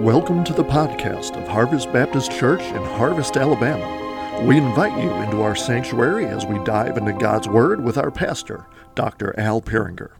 Welcome 0.00 0.44
to 0.44 0.54
the 0.54 0.64
podcast 0.64 1.36
of 1.36 1.46
Harvest 1.46 1.92
Baptist 1.92 2.32
Church 2.32 2.62
in 2.62 2.82
Harvest, 2.82 3.36
Alabama. 3.36 4.46
We 4.46 4.56
invite 4.56 4.98
you 4.98 5.10
into 5.10 5.42
our 5.42 5.54
sanctuary 5.54 6.24
as 6.24 6.46
we 6.46 6.58
dive 6.64 6.96
into 6.96 7.12
God's 7.12 7.48
Word 7.48 7.84
with 7.84 7.98
our 7.98 8.10
pastor, 8.10 8.64
Dr. 8.94 9.38
Al 9.38 9.60
Peringer. 9.60 10.12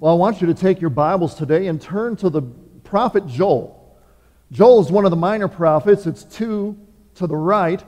Well, 0.00 0.12
I 0.12 0.16
want 0.16 0.40
you 0.40 0.48
to 0.48 0.54
take 0.54 0.80
your 0.80 0.90
Bibles 0.90 1.36
today 1.36 1.68
and 1.68 1.80
turn 1.80 2.16
to 2.16 2.30
the 2.30 2.42
prophet 2.82 3.28
Joel. 3.28 3.96
Joel 4.50 4.80
is 4.80 4.90
one 4.90 5.04
of 5.04 5.12
the 5.12 5.16
minor 5.16 5.46
prophets, 5.46 6.04
it's 6.08 6.24
two 6.24 6.76
to 7.14 7.28
the 7.28 7.36
right 7.36 7.80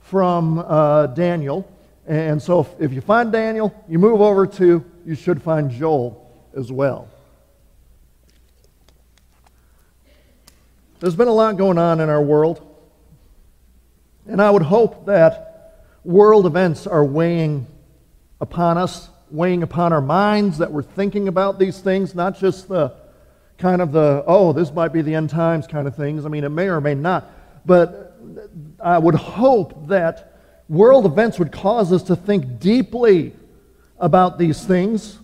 from 0.00 0.58
uh, 0.58 1.06
Daniel. 1.06 1.66
And 2.06 2.42
so 2.42 2.60
if, 2.60 2.68
if 2.78 2.92
you 2.92 3.00
find 3.00 3.32
Daniel, 3.32 3.74
you 3.88 3.98
move 3.98 4.20
over 4.20 4.46
to, 4.46 4.84
you 5.06 5.14
should 5.14 5.40
find 5.40 5.70
Joel 5.70 6.30
as 6.54 6.70
well. 6.70 7.08
There's 11.00 11.14
been 11.14 11.28
a 11.28 11.32
lot 11.32 11.56
going 11.56 11.78
on 11.78 12.00
in 12.00 12.08
our 12.08 12.22
world. 12.22 12.64
And 14.26 14.42
I 14.42 14.50
would 14.50 14.62
hope 14.62 15.06
that 15.06 15.84
world 16.04 16.44
events 16.44 16.86
are 16.86 17.04
weighing 17.04 17.66
upon 18.40 18.78
us, 18.78 19.08
weighing 19.30 19.62
upon 19.62 19.92
our 19.92 20.00
minds, 20.00 20.58
that 20.58 20.72
we're 20.72 20.82
thinking 20.82 21.28
about 21.28 21.58
these 21.58 21.80
things, 21.80 22.14
not 22.14 22.38
just 22.38 22.68
the 22.68 22.94
kind 23.58 23.80
of 23.80 23.92
the, 23.92 24.24
oh, 24.26 24.52
this 24.52 24.72
might 24.72 24.92
be 24.92 25.02
the 25.02 25.14
end 25.14 25.30
times 25.30 25.66
kind 25.66 25.86
of 25.86 25.96
things. 25.96 26.26
I 26.26 26.28
mean, 26.28 26.44
it 26.44 26.50
may 26.50 26.68
or 26.68 26.80
may 26.80 26.94
not. 26.94 27.30
But 27.64 28.16
I 28.80 28.98
would 28.98 29.14
hope 29.14 29.88
that 29.88 30.32
world 30.68 31.06
events 31.06 31.38
would 31.38 31.52
cause 31.52 31.92
us 31.92 32.02
to 32.04 32.16
think 32.16 32.58
deeply 32.58 33.34
about 33.98 34.38
these 34.38 34.64
things. 34.64 35.18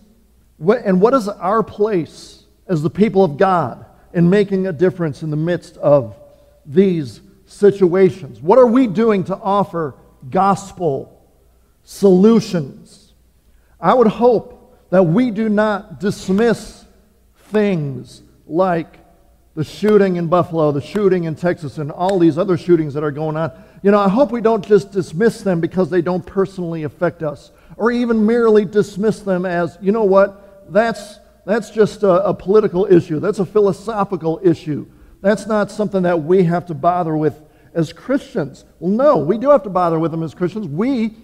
And 0.58 1.00
what 1.00 1.14
is 1.14 1.28
our 1.28 1.62
place 1.62 2.44
as 2.68 2.82
the 2.82 2.90
people 2.90 3.24
of 3.24 3.36
God? 3.36 3.86
In 4.14 4.30
making 4.30 4.66
a 4.66 4.72
difference 4.72 5.22
in 5.22 5.30
the 5.30 5.36
midst 5.36 5.76
of 5.76 6.16
these 6.64 7.20
situations? 7.46 8.40
What 8.40 8.58
are 8.58 8.66
we 8.66 8.86
doing 8.86 9.24
to 9.24 9.36
offer 9.36 9.94
gospel 10.30 11.20
solutions? 11.82 13.12
I 13.78 13.92
would 13.92 14.06
hope 14.06 14.88
that 14.90 15.02
we 15.02 15.30
do 15.30 15.48
not 15.48 16.00
dismiss 16.00 16.84
things 17.48 18.22
like 18.46 18.98
the 19.54 19.64
shooting 19.64 20.16
in 20.16 20.28
Buffalo, 20.28 20.72
the 20.72 20.80
shooting 20.80 21.24
in 21.24 21.34
Texas, 21.34 21.78
and 21.78 21.90
all 21.90 22.18
these 22.18 22.38
other 22.38 22.56
shootings 22.56 22.94
that 22.94 23.04
are 23.04 23.10
going 23.10 23.36
on. 23.36 23.52
You 23.82 23.90
know, 23.90 23.98
I 23.98 24.08
hope 24.08 24.32
we 24.32 24.40
don't 24.40 24.64
just 24.64 24.90
dismiss 24.92 25.42
them 25.42 25.60
because 25.60 25.90
they 25.90 26.02
don't 26.02 26.24
personally 26.24 26.84
affect 26.84 27.22
us, 27.22 27.50
or 27.76 27.90
even 27.90 28.24
merely 28.24 28.64
dismiss 28.64 29.20
them 29.20 29.44
as, 29.44 29.76
you 29.80 29.92
know 29.92 30.04
what, 30.04 30.72
that's 30.72 31.18
that's 31.44 31.70
just 31.70 32.02
a, 32.02 32.26
a 32.26 32.34
political 32.34 32.86
issue. 32.86 33.20
That's 33.20 33.38
a 33.38 33.46
philosophical 33.46 34.40
issue. 34.42 34.86
That's 35.20 35.46
not 35.46 35.70
something 35.70 36.02
that 36.02 36.22
we 36.22 36.44
have 36.44 36.66
to 36.66 36.74
bother 36.74 37.16
with 37.16 37.40
as 37.74 37.92
Christians. 37.92 38.64
Well, 38.78 38.90
no, 38.90 39.18
we 39.18 39.38
do 39.38 39.50
have 39.50 39.62
to 39.64 39.70
bother 39.70 39.98
with 39.98 40.10
them 40.10 40.22
as 40.22 40.34
Christians. 40.34 40.68
We 40.68 41.16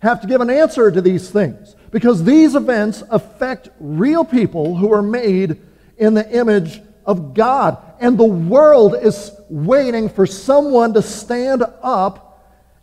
have 0.00 0.20
to 0.20 0.26
give 0.26 0.40
an 0.40 0.50
answer 0.50 0.90
to 0.90 1.00
these 1.00 1.30
things 1.30 1.74
because 1.90 2.22
these 2.22 2.54
events 2.54 3.02
affect 3.10 3.70
real 3.80 4.24
people 4.24 4.76
who 4.76 4.92
are 4.92 5.02
made 5.02 5.60
in 5.96 6.14
the 6.14 6.30
image 6.30 6.80
of 7.04 7.34
God. 7.34 7.78
And 7.98 8.18
the 8.18 8.24
world 8.24 8.94
is 9.00 9.32
waiting 9.48 10.08
for 10.08 10.26
someone 10.26 10.92
to 10.94 11.02
stand 11.02 11.64
up 11.82 12.26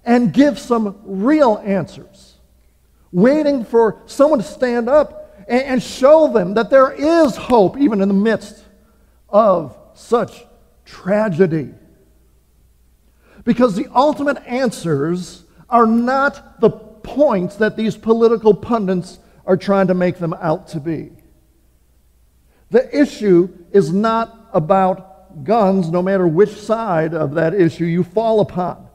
and 0.04 0.34
give 0.34 0.58
some 0.58 1.00
real 1.04 1.62
answers. 1.64 2.36
Waiting 3.12 3.64
for 3.64 4.02
someone 4.08 4.40
to 4.40 4.46
stand 4.46 4.90
up 4.90 5.23
and, 5.48 5.82
show 5.82 6.32
them 6.32 6.54
that 6.56 6.70
there 6.70 6.92
is 6.92 7.36
hope 7.36 7.78
even 7.78 8.02
in 8.02 8.08
the 8.08 8.14
midst 8.14 8.64
of 9.30 9.78
such 9.94 10.44
tragedy. 10.86 11.74
Because 13.44 13.76
the 13.76 13.88
ultimate 13.94 14.38
answers 14.46 15.44
are 15.70 15.86
not 15.86 16.62
the 16.62 16.70
points 16.70 17.58
that 17.58 17.76
these 17.76 17.98
political 17.98 18.54
pundits 18.54 19.20
are 19.46 19.58
trying 19.58 19.88
to 19.88 19.94
make 19.94 20.18
them 20.18 20.34
out 20.34 20.70
to 20.70 20.80
be. 20.80 21.12
The 22.70 22.98
issue 22.98 23.50
is 23.72 23.92
not 23.92 24.50
about 24.54 25.44
guns, 25.44 25.90
no 25.90 26.02
matter 26.02 26.28
which 26.28 26.52
side 26.52 27.14
of 27.14 27.36
that 27.36 27.54
issue 27.54 27.86
you 27.86 28.04
fall 28.04 28.40
upon. 28.40 28.88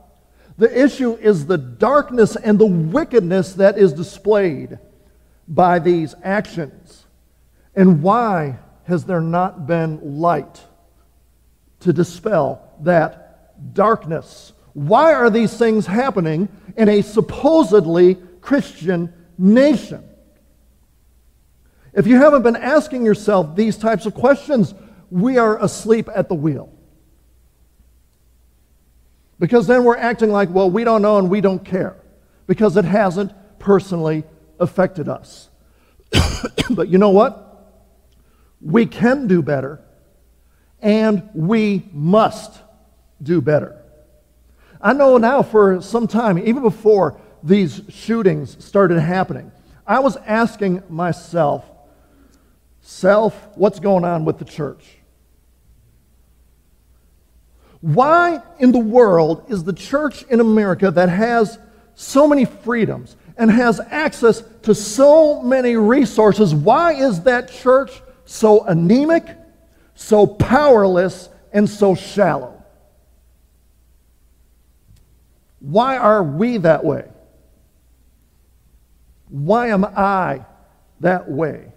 The 0.56 0.84
issue 0.84 1.14
is 1.14 1.46
the 1.46 1.58
darkness 1.58 2.34
and 2.36 2.58
the 2.58 2.66
wickedness 2.66 3.54
that 3.54 3.78
is 3.78 3.92
displayed 3.92 4.78
by 5.48 5.78
these 5.78 6.14
actions? 6.22 7.06
And 7.74 8.02
why 8.02 8.58
has 8.84 9.04
there 9.04 9.20
not 9.20 9.66
been 9.66 10.20
light 10.20 10.62
to 11.80 11.92
dispel 11.92 12.62
that 12.80 13.74
darkness? 13.74 14.52
Why 14.74 15.14
are 15.14 15.30
these 15.30 15.56
things 15.56 15.86
happening 15.86 16.48
in 16.76 16.88
a 16.88 17.02
supposedly 17.02 18.16
Christian 18.40 19.12
nation? 19.36 20.04
If 21.92 22.06
you 22.06 22.16
haven't 22.16 22.42
been 22.42 22.56
asking 22.56 23.04
yourself 23.04 23.56
these 23.56 23.76
types 23.76 24.06
of 24.06 24.14
questions, 24.14 24.74
we 25.10 25.38
are 25.38 25.62
asleep 25.62 26.08
at 26.14 26.28
the 26.28 26.34
wheel. 26.34 26.72
Because 29.38 29.66
then 29.66 29.84
we're 29.84 29.96
acting 29.96 30.30
like, 30.30 30.50
well, 30.50 30.70
we 30.70 30.84
don't 30.84 31.02
know 31.02 31.18
and 31.18 31.30
we 31.30 31.40
don't 31.40 31.64
care. 31.64 31.96
Because 32.46 32.76
it 32.76 32.84
hasn't 32.84 33.32
personally 33.58 34.24
affected 34.60 35.08
us. 35.08 35.48
but 36.70 36.88
you 36.88 36.98
know 36.98 37.10
what? 37.10 37.44
We 38.60 38.86
can 38.86 39.26
do 39.26 39.42
better, 39.42 39.80
and 40.80 41.28
we 41.34 41.88
must 41.92 42.60
do 43.22 43.40
better. 43.40 43.76
I 44.80 44.92
know 44.92 45.18
now 45.18 45.42
for 45.42 45.80
some 45.80 46.06
time, 46.06 46.38
even 46.38 46.62
before 46.62 47.20
these 47.42 47.82
shootings 47.88 48.62
started 48.64 49.00
happening, 49.00 49.52
I 49.86 50.00
was 50.00 50.16
asking 50.18 50.82
myself, 50.88 51.64
self, 52.80 53.34
what's 53.56 53.80
going 53.80 54.04
on 54.04 54.24
with 54.24 54.38
the 54.38 54.44
church? 54.44 54.84
Why 57.80 58.42
in 58.58 58.72
the 58.72 58.78
world 58.78 59.46
is 59.48 59.64
the 59.64 59.72
church 59.72 60.24
in 60.24 60.40
America 60.40 60.90
that 60.90 61.08
has 61.08 61.58
so 61.94 62.26
many 62.26 62.44
freedoms 62.44 63.16
and 63.38 63.50
has 63.50 63.80
access 63.90 64.42
to 64.62 64.74
so 64.74 65.40
many 65.40 65.76
resources, 65.76 66.54
why 66.54 66.92
is 66.92 67.22
that 67.22 67.50
church 67.50 68.02
so 68.24 68.64
anemic, 68.64 69.24
so 69.94 70.26
powerless, 70.26 71.28
and 71.52 71.70
so 71.70 71.94
shallow? 71.94 72.62
Why 75.60 75.96
are 75.96 76.22
we 76.22 76.58
that 76.58 76.84
way? 76.84 77.08
Why 79.28 79.68
am 79.68 79.84
I 79.84 80.44
that 81.00 81.30
way? 81.30 81.72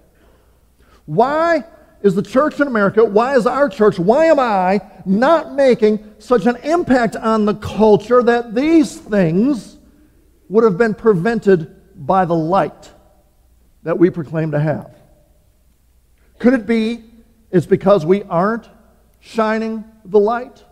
Why 1.05 1.63
is 2.01 2.15
the 2.15 2.23
church 2.23 2.59
in 2.59 2.67
America, 2.67 3.05
why 3.05 3.35
is 3.35 3.45
our 3.45 3.69
church, 3.69 3.99
why 3.99 4.25
am 4.25 4.39
I 4.39 4.81
not 5.05 5.53
making 5.53 6.15
such 6.17 6.47
an 6.47 6.55
impact 6.57 7.15
on 7.15 7.45
the 7.45 7.53
culture 7.53 8.23
that 8.23 8.55
these 8.55 8.97
things 8.97 9.77
would 10.51 10.65
have 10.65 10.77
been 10.77 10.93
prevented 10.93 11.73
by 11.95 12.25
the 12.25 12.35
light 12.35 12.91
that 13.83 13.97
we 13.97 14.09
proclaim 14.09 14.51
to 14.51 14.59
have. 14.59 14.93
Could 16.39 16.53
it 16.53 16.67
be 16.67 17.05
it's 17.51 17.65
because 17.65 18.05
we 18.05 18.23
aren't 18.23 18.67
shining 19.21 19.85
the 20.03 20.19
light? 20.19 20.65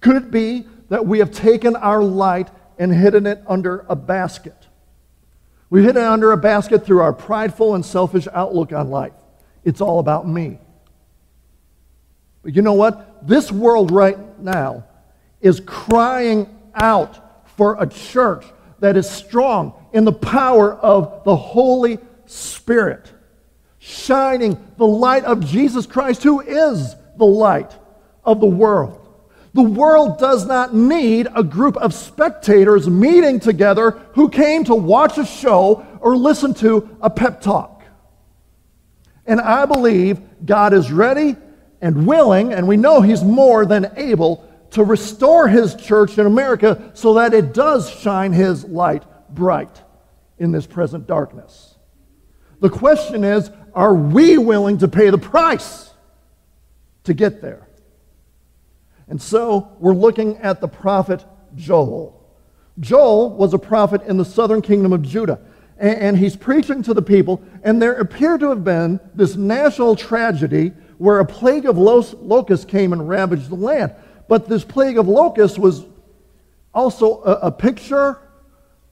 Could 0.00 0.16
it 0.16 0.30
be 0.30 0.66
that 0.88 1.04
we 1.04 1.18
have 1.18 1.32
taken 1.32 1.74
our 1.74 2.02
light 2.02 2.48
and 2.78 2.94
hidden 2.94 3.26
it 3.26 3.42
under 3.48 3.84
a 3.88 3.96
basket? 3.96 4.68
We've 5.68 5.84
hidden 5.84 6.02
it 6.02 6.06
under 6.06 6.30
a 6.30 6.36
basket 6.36 6.86
through 6.86 7.00
our 7.00 7.12
prideful 7.12 7.74
and 7.74 7.84
selfish 7.84 8.28
outlook 8.32 8.72
on 8.72 8.88
life. 8.88 9.14
It's 9.64 9.80
all 9.80 9.98
about 9.98 10.28
me. 10.28 10.58
But 12.44 12.54
you 12.54 12.62
know 12.62 12.74
what? 12.74 13.26
This 13.26 13.50
world 13.50 13.90
right 13.90 14.38
now 14.38 14.84
is 15.40 15.58
crying 15.58 16.56
out 16.72 17.48
for 17.56 17.82
a 17.82 17.88
church 17.88 18.44
that 18.82 18.96
is 18.96 19.08
strong 19.08 19.72
in 19.92 20.04
the 20.04 20.12
power 20.12 20.74
of 20.74 21.22
the 21.24 21.36
Holy 21.36 21.98
Spirit, 22.26 23.12
shining 23.78 24.58
the 24.76 24.86
light 24.86 25.24
of 25.24 25.46
Jesus 25.46 25.86
Christ, 25.86 26.24
who 26.24 26.40
is 26.40 26.96
the 27.16 27.24
light 27.24 27.72
of 28.24 28.40
the 28.40 28.46
world. 28.46 28.98
The 29.54 29.62
world 29.62 30.18
does 30.18 30.46
not 30.46 30.74
need 30.74 31.28
a 31.32 31.44
group 31.44 31.76
of 31.76 31.94
spectators 31.94 32.88
meeting 32.88 33.38
together 33.38 33.92
who 34.14 34.28
came 34.28 34.64
to 34.64 34.74
watch 34.74 35.16
a 35.16 35.26
show 35.26 35.86
or 36.00 36.16
listen 36.16 36.52
to 36.54 36.96
a 37.00 37.08
pep 37.08 37.40
talk. 37.40 37.84
And 39.26 39.40
I 39.40 39.64
believe 39.64 40.20
God 40.44 40.72
is 40.72 40.90
ready 40.90 41.36
and 41.80 42.04
willing, 42.04 42.52
and 42.52 42.66
we 42.66 42.76
know 42.76 43.00
He's 43.00 43.22
more 43.22 43.64
than 43.64 43.92
able 43.96 44.48
to 44.72 44.84
restore 44.84 45.48
his 45.48 45.74
church 45.74 46.18
in 46.18 46.26
America 46.26 46.90
so 46.94 47.14
that 47.14 47.32
it 47.32 47.54
does 47.54 47.90
shine 47.90 48.32
his 48.32 48.64
light 48.64 49.04
bright 49.34 49.82
in 50.38 50.52
this 50.52 50.66
present 50.66 51.06
darkness. 51.06 51.76
The 52.60 52.70
question 52.70 53.24
is 53.24 53.50
are 53.74 53.94
we 53.94 54.36
willing 54.36 54.78
to 54.78 54.88
pay 54.88 55.08
the 55.10 55.18
price? 55.18 55.92
to 57.04 57.14
get 57.14 57.40
there. 57.40 57.68
And 59.08 59.20
so 59.20 59.76
we're 59.78 59.94
looking 59.94 60.38
at 60.38 60.60
the 60.60 60.68
prophet 60.68 61.24
Joel. 61.54 62.18
Joel 62.80 63.36
was 63.36 63.52
a 63.52 63.58
prophet 63.58 64.02
in 64.02 64.16
the 64.16 64.24
southern 64.24 64.62
kingdom 64.62 64.92
of 64.92 65.02
Judah, 65.02 65.40
and 65.76 66.16
he's 66.16 66.36
preaching 66.36 66.82
to 66.84 66.94
the 66.94 67.02
people, 67.02 67.42
and 67.62 67.82
there 67.82 67.94
appeared 67.94 68.40
to 68.40 68.48
have 68.48 68.64
been 68.64 69.00
this 69.14 69.36
national 69.36 69.96
tragedy 69.96 70.72
where 70.98 71.18
a 71.18 71.24
plague 71.24 71.66
of 71.66 71.76
locusts 71.76 72.64
came 72.64 72.92
and 72.92 73.08
ravaged 73.08 73.50
the 73.50 73.56
land. 73.56 73.92
But 74.32 74.48
this 74.48 74.64
plague 74.64 74.96
of 74.96 75.08
locusts 75.08 75.58
was 75.58 75.84
also 76.72 77.22
a, 77.22 77.32
a 77.48 77.52
picture, 77.52 78.18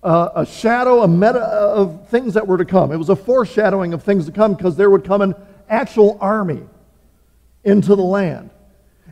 uh, 0.02 0.28
a 0.34 0.44
shadow, 0.44 1.02
a 1.02 1.08
meta 1.08 1.40
of 1.40 2.08
things 2.10 2.34
that 2.34 2.46
were 2.46 2.58
to 2.58 2.66
come. 2.66 2.92
It 2.92 2.98
was 2.98 3.08
a 3.08 3.16
foreshadowing 3.16 3.94
of 3.94 4.02
things 4.02 4.26
to 4.26 4.32
come 4.32 4.52
because 4.52 4.76
there 4.76 4.90
would 4.90 5.02
come 5.02 5.22
an 5.22 5.34
actual 5.66 6.18
army 6.20 6.60
into 7.64 7.96
the 7.96 8.02
land. 8.02 8.50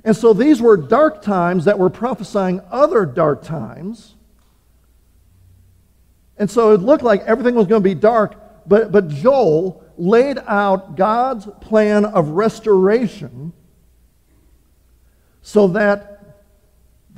And 0.04 0.14
so 0.14 0.34
these 0.34 0.60
were 0.60 0.76
dark 0.76 1.22
times 1.22 1.64
that 1.64 1.78
were 1.78 1.88
prophesying 1.88 2.60
other 2.70 3.06
dark 3.06 3.42
times. 3.42 4.14
And 6.36 6.50
so 6.50 6.74
it 6.74 6.82
looked 6.82 7.02
like 7.02 7.22
everything 7.22 7.54
was 7.54 7.66
going 7.66 7.82
to 7.82 7.88
be 7.88 7.94
dark, 7.94 8.68
but, 8.68 8.92
but 8.92 9.08
Joel 9.08 9.82
laid 9.96 10.36
out 10.46 10.94
God's 10.94 11.48
plan 11.62 12.04
of 12.04 12.28
restoration 12.28 13.54
so 15.40 15.68
that 15.68 16.16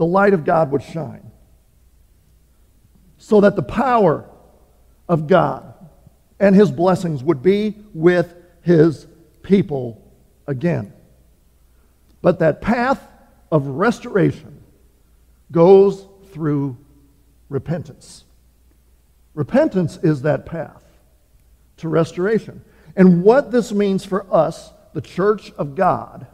the 0.00 0.06
light 0.06 0.32
of 0.32 0.47
God 0.47 0.70
would 0.70 0.82
shine, 0.82 1.31
so 3.19 3.43
that 3.43 3.55
the 3.55 3.62
power 3.62 4.25
of 5.11 5.26
God 5.26 5.75
and 6.38 6.56
his 6.56 6.70
blessings 6.70 7.23
would 7.23 7.43
be 7.43 7.76
with 7.93 8.35
his 8.62 9.06
people 9.43 10.02
again. 10.47 10.94
But 12.23 12.38
that 12.38 12.62
path 12.62 13.06
of 13.52 13.67
restoration 13.67 14.62
goes 15.52 16.06
through 16.32 16.79
repentance. 17.50 18.25
Repentance 19.35 19.99
is 19.99 20.23
that 20.23 20.46
path 20.46 20.82
to 21.76 21.91
restoration. 21.91 22.64
And 22.96 23.23
what 23.23 23.53
this 23.53 23.70
means 23.70 24.06
for 24.06 24.25
us, 24.35 24.73
the 24.94 25.03
church 25.03 25.53
of 25.58 25.75
God, 25.75 26.26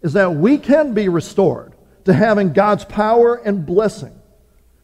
is 0.00 0.14
that 0.14 0.34
we 0.34 0.58
can 0.58 0.94
be 0.94 1.08
restored 1.08 1.74
to 2.04 2.12
having 2.12 2.52
God's 2.52 2.84
power 2.84 3.36
and 3.36 3.64
blessing 3.64 4.18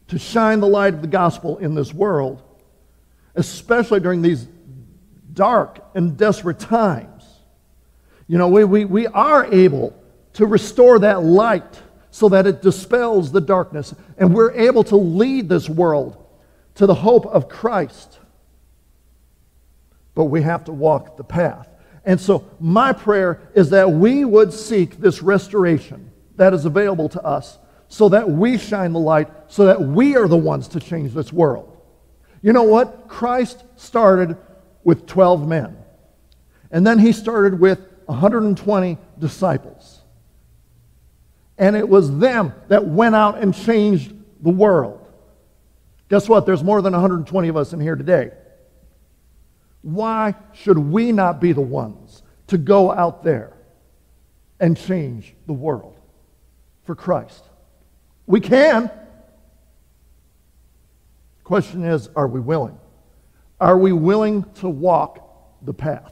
to 0.09 0.19
shine 0.19 0.59
the 0.59 0.67
light 0.67 0.93
of 0.93 1.01
the 1.01 1.07
gospel 1.07 1.57
in 1.57 1.75
this 1.75 1.93
world, 1.93 2.41
especially 3.35 3.99
during 3.99 4.21
these 4.21 4.47
dark 5.33 5.79
and 5.93 6.17
desperate 6.17 6.59
times. 6.59 7.23
You 8.27 8.37
know, 8.37 8.47
we, 8.47 8.63
we, 8.63 8.85
we 8.85 9.07
are 9.07 9.45
able 9.53 9.95
to 10.33 10.45
restore 10.45 10.99
that 10.99 11.23
light 11.23 11.81
so 12.11 12.29
that 12.29 12.47
it 12.47 12.61
dispels 12.61 13.31
the 13.31 13.41
darkness, 13.41 13.93
and 14.17 14.33
we're 14.33 14.51
able 14.51 14.83
to 14.85 14.95
lead 14.95 15.47
this 15.47 15.69
world 15.69 16.25
to 16.75 16.85
the 16.85 16.95
hope 16.95 17.25
of 17.27 17.49
Christ. 17.49 18.19
But 20.15 20.25
we 20.25 20.41
have 20.41 20.65
to 20.65 20.71
walk 20.71 21.17
the 21.17 21.23
path. 21.23 21.67
And 22.05 22.19
so, 22.19 22.49
my 22.59 22.93
prayer 22.93 23.41
is 23.53 23.69
that 23.71 23.91
we 23.91 24.25
would 24.25 24.53
seek 24.53 24.97
this 24.97 25.21
restoration 25.21 26.08
that 26.39 26.53
is 26.53 26.63
available 26.65 27.09
to 27.09 27.21
us 27.21 27.59
so 27.89 28.07
that 28.09 28.29
we 28.29 28.57
shine 28.57 28.93
the 28.93 28.99
light, 28.99 29.27
so 29.47 29.65
that 29.65 29.81
we 29.81 30.15
are 30.15 30.27
the 30.27 30.37
ones 30.37 30.69
to 30.69 30.79
change 30.79 31.11
this 31.13 31.33
world. 31.33 31.77
You 32.41 32.53
know 32.53 32.63
what? 32.63 33.07
Christ 33.09 33.63
started 33.75 34.37
with 34.83 35.05
12 35.05 35.47
men, 35.47 35.75
and 36.71 36.87
then 36.87 36.97
he 36.97 37.11
started 37.11 37.59
with 37.59 37.79
120 38.05 38.97
disciples. 39.17 40.01
And 41.57 41.75
it 41.75 41.89
was 41.89 42.17
them 42.19 42.53
that 42.69 42.85
went 42.85 43.15
out 43.15 43.39
and 43.39 43.53
changed 43.53 44.13
the 44.41 44.49
world. 44.49 45.05
Guess 46.09 46.29
what? 46.29 46.45
There's 46.45 46.63
more 46.63 46.81
than 46.81 46.93
120 46.93 47.47
of 47.49 47.57
us 47.57 47.73
in 47.73 47.81
here 47.81 47.97
today. 47.97 48.31
Why 49.81 50.35
should 50.53 50.77
we 50.77 51.11
not 51.11 51.41
be 51.41 51.51
the 51.51 51.61
ones 51.61 52.23
to 52.47 52.57
go 52.57 52.91
out 52.91 53.23
there 53.23 53.57
and 54.59 54.77
change 54.77 55.35
the 55.45 55.53
world 55.53 55.98
for 56.89 56.95
Christ? 56.95 57.43
We 58.25 58.39
can. 58.39 58.89
Question 61.43 61.83
is, 61.83 62.09
are 62.15 62.27
we 62.27 62.39
willing? 62.39 62.79
Are 63.61 63.77
we 63.77 63.91
willing 63.91 64.43
to 64.55 64.69
walk 64.69 65.61
the 65.61 65.71
path? 65.71 66.11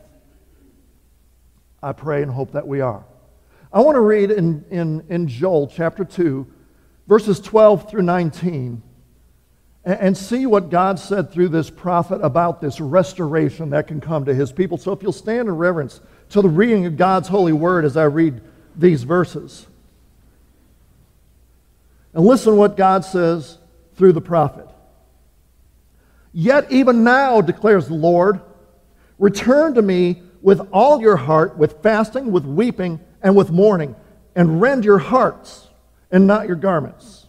I 1.81 1.93
pray 1.93 2.21
and 2.21 2.31
hope 2.31 2.51
that 2.51 2.67
we 2.67 2.79
are. 2.81 3.03
I 3.73 3.79
want 3.79 3.95
to 3.95 4.01
read 4.01 4.29
in, 4.29 4.63
in, 4.69 5.03
in 5.09 5.27
Joel 5.27 5.65
chapter 5.65 6.05
2, 6.05 6.45
verses 7.07 7.39
12 7.39 7.89
through 7.89 8.03
19 8.03 8.83
and 9.83 10.15
see 10.15 10.45
what 10.45 10.69
God 10.69 10.99
said 10.99 11.31
through 11.31 11.47
this 11.47 11.71
prophet 11.71 12.19
about 12.21 12.61
this 12.61 12.79
restoration 12.79 13.71
that 13.71 13.87
can 13.87 13.99
come 13.99 14.25
to 14.25 14.35
his 14.35 14.51
people. 14.51 14.77
So 14.77 14.91
if 14.91 15.01
you'll 15.01 15.11
stand 15.11 15.47
in 15.47 15.55
reverence 15.55 16.01
to 16.29 16.43
the 16.43 16.49
reading 16.49 16.85
of 16.85 16.97
God's 16.97 17.29
holy 17.29 17.53
word 17.53 17.83
as 17.83 17.97
I 17.97 18.03
read 18.03 18.41
these 18.75 19.01
verses. 19.01 19.65
And 22.17 22.25
listen 22.25 22.57
what 22.57 22.75
God 22.75 23.05
says 23.05 23.59
through 23.93 24.13
the 24.13 24.21
prophet. 24.21 24.67
Yet 26.33 26.71
even 26.71 27.03
now, 27.03 27.41
declares 27.41 27.87
the 27.87 27.93
Lord, 27.93 28.41
return 29.19 29.75
to 29.75 29.83
me 29.83 30.23
with 30.41 30.59
all 30.73 30.99
your 30.99 31.15
heart, 31.15 31.59
with 31.59 31.83
fasting, 31.83 32.31
with 32.31 32.43
weeping, 32.43 32.99
and 33.21 33.35
with 33.35 33.51
mourning, 33.51 33.95
and 34.35 34.59
rend 34.59 34.83
your 34.83 34.97
hearts 34.97 35.67
and 36.09 36.25
not 36.25 36.47
your 36.47 36.55
garments. 36.55 37.27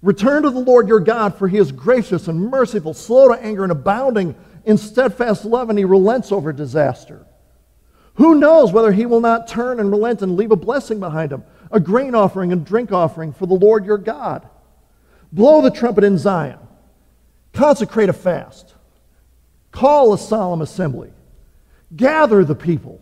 Return 0.00 0.42
to 0.44 0.50
the 0.50 0.58
Lord 0.58 0.88
your 0.88 1.00
God, 1.00 1.36
for 1.36 1.46
he 1.46 1.58
is 1.58 1.70
gracious 1.70 2.26
and 2.26 2.50
merciful, 2.50 2.94
slow 2.94 3.28
to 3.28 3.34
anger, 3.34 3.62
and 3.62 3.72
abounding 3.72 4.34
in 4.64 4.78
steadfast 4.78 5.44
love, 5.44 5.68
and 5.68 5.78
he 5.78 5.84
relents 5.84 6.32
over 6.32 6.50
disaster. 6.50 7.26
Who 8.14 8.36
knows 8.36 8.72
whether 8.72 8.92
he 8.92 9.04
will 9.04 9.20
not 9.20 9.48
turn 9.48 9.80
and 9.80 9.90
relent 9.90 10.22
and 10.22 10.34
leave 10.34 10.50
a 10.50 10.56
blessing 10.56 10.98
behind 10.98 11.30
him, 11.30 11.44
a 11.74 11.80
grain 11.80 12.14
offering 12.14 12.52
and 12.52 12.64
drink 12.64 12.90
offering 12.90 13.34
for 13.34 13.44
the 13.44 13.54
Lord 13.54 13.84
your 13.84 13.98
God? 13.98 14.48
Blow 15.30 15.60
the 15.60 15.70
trumpet 15.70 16.04
in 16.04 16.16
Zion, 16.16 16.58
consecrate 17.52 18.08
a 18.08 18.14
fast, 18.14 18.74
call 19.72 20.14
a 20.14 20.18
solemn 20.18 20.62
assembly, 20.62 21.12
gather 21.94 22.44
the 22.44 22.54
people. 22.54 23.00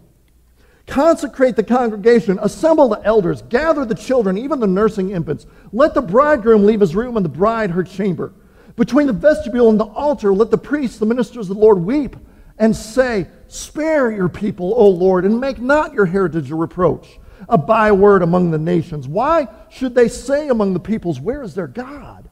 Consecrate 0.85 1.55
the 1.55 1.63
congregation, 1.63 2.41
assemble 2.43 2.89
the 2.89 3.01
elders, 3.05 3.43
gather 3.43 3.85
the 3.85 3.95
children, 3.95 4.37
even 4.37 4.59
the 4.59 4.67
nursing 4.67 5.11
infants. 5.11 5.47
Let 5.73 5.95
the 5.95 6.03
bridegroom 6.03 6.67
leave 6.67 6.81
his 6.81 6.97
room 6.97 7.17
and 7.17 7.25
the 7.25 7.31
bride 7.31 7.71
her 7.71 7.85
chamber. 7.85 8.33
Between 8.75 9.07
the 9.07 9.13
vestibule 9.13 9.71
and 9.71 9.79
the 9.79 9.85
altar, 9.85 10.35
let 10.35 10.51
the 10.51 10.59
priests, 10.59 10.99
the 10.99 11.07
ministers 11.07 11.49
of 11.49 11.57
the 11.57 11.63
Lord, 11.63 11.79
weep 11.79 12.17
and 12.59 12.75
say, 12.75 13.27
Spare 13.49 14.11
your 14.11 14.29
people, 14.29 14.73
O 14.77 14.89
Lord, 14.89 15.25
and 15.25 15.41
make 15.41 15.59
not 15.59 15.93
your 15.93 16.07
heritage 16.07 16.51
a 16.51 16.55
reproach, 16.55 17.19
a 17.49 17.59
byword 17.59 18.23
among 18.23 18.51
the 18.51 18.59
nations. 18.59 19.09
Why 19.09 19.49
should 19.71 19.95
they 19.95 20.09
say 20.09 20.49
among 20.49 20.73
the 20.73 20.81
peoples, 20.81 21.21
Where 21.21 21.43
is 21.43 21.55
their 21.55 21.67
God? 21.67 22.29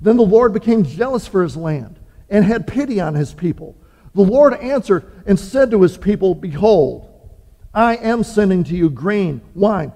Then 0.00 0.16
the 0.16 0.22
Lord 0.22 0.52
became 0.52 0.84
jealous 0.84 1.26
for 1.26 1.42
his 1.42 1.56
land 1.56 1.98
and 2.28 2.44
had 2.44 2.66
pity 2.66 3.00
on 3.00 3.14
his 3.14 3.34
people. 3.34 3.76
The 4.14 4.22
Lord 4.22 4.54
answered 4.54 5.10
and 5.26 5.38
said 5.38 5.70
to 5.70 5.82
his 5.82 5.96
people, 5.96 6.34
Behold, 6.34 7.08
I 7.74 7.96
am 7.96 8.24
sending 8.24 8.64
to 8.64 8.74
you 8.74 8.90
grain, 8.90 9.40
wine, 9.54 9.92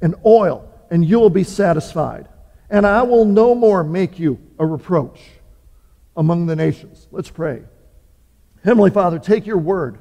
and 0.00 0.14
oil, 0.24 0.68
and 0.90 1.04
you 1.04 1.18
will 1.18 1.30
be 1.30 1.44
satisfied. 1.44 2.28
And 2.68 2.86
I 2.86 3.02
will 3.02 3.24
no 3.24 3.54
more 3.54 3.84
make 3.84 4.18
you 4.18 4.38
a 4.58 4.66
reproach 4.66 5.20
among 6.16 6.46
the 6.46 6.56
nations. 6.56 7.06
Let's 7.10 7.30
pray. 7.30 7.62
Heavenly 8.64 8.90
Father, 8.90 9.18
take 9.18 9.46
your 9.46 9.58
word 9.58 9.98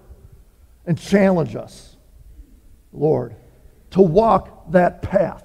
and 0.86 0.98
challenge 0.98 1.56
us, 1.56 1.96
Lord, 2.94 3.36
to 3.92 4.02
walk 4.02 4.72
that 4.72 5.02
path 5.02 5.44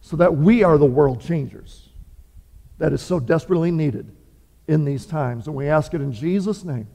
so 0.00 0.16
that 0.16 0.36
we 0.36 0.62
are 0.62 0.76
the 0.76 0.86
world 0.86 1.20
changers 1.20 1.88
that 2.78 2.92
is 2.92 3.00
so 3.00 3.20
desperately 3.20 3.70
needed 3.70 4.10
in 4.66 4.84
these 4.84 5.06
times. 5.06 5.46
And 5.46 5.54
we 5.54 5.68
ask 5.68 5.94
it 5.94 6.00
in 6.00 6.12
Jesus' 6.12 6.64
name. 6.64 6.88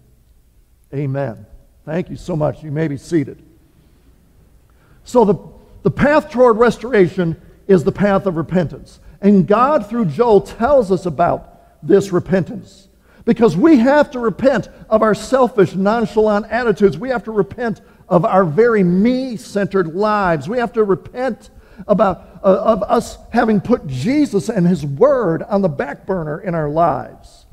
Amen. 0.93 1.45
Thank 1.85 2.09
you 2.09 2.15
so 2.15 2.35
much. 2.35 2.63
You 2.63 2.71
may 2.71 2.87
be 2.87 2.97
seated. 2.97 3.41
So, 5.03 5.23
the, 5.23 5.35
the 5.83 5.91
path 5.91 6.31
toward 6.31 6.57
restoration 6.57 7.39
is 7.67 7.83
the 7.83 7.91
path 7.91 8.25
of 8.25 8.37
repentance. 8.37 8.99
And 9.21 9.47
God, 9.47 9.87
through 9.87 10.05
Joel, 10.05 10.41
tells 10.41 10.91
us 10.91 11.05
about 11.05 11.85
this 11.87 12.11
repentance. 12.11 12.87
Because 13.23 13.55
we 13.55 13.77
have 13.77 14.11
to 14.11 14.19
repent 14.19 14.69
of 14.89 15.01
our 15.01 15.15
selfish, 15.15 15.73
nonchalant 15.75 16.47
attitudes. 16.49 16.97
We 16.97 17.09
have 17.09 17.23
to 17.25 17.31
repent 17.31 17.81
of 18.07 18.25
our 18.25 18.45
very 18.45 18.83
me 18.83 19.37
centered 19.37 19.95
lives. 19.95 20.47
We 20.47 20.59
have 20.59 20.73
to 20.73 20.83
repent 20.83 21.49
about 21.87 22.39
uh, 22.43 22.47
of 22.47 22.83
us 22.83 23.17
having 23.31 23.59
put 23.59 23.87
Jesus 23.87 24.49
and 24.49 24.67
his 24.67 24.85
word 24.85 25.43
on 25.43 25.61
the 25.61 25.69
back 25.69 26.05
burner 26.05 26.39
in 26.39 26.55
our 26.55 26.69
lives. 26.69 27.45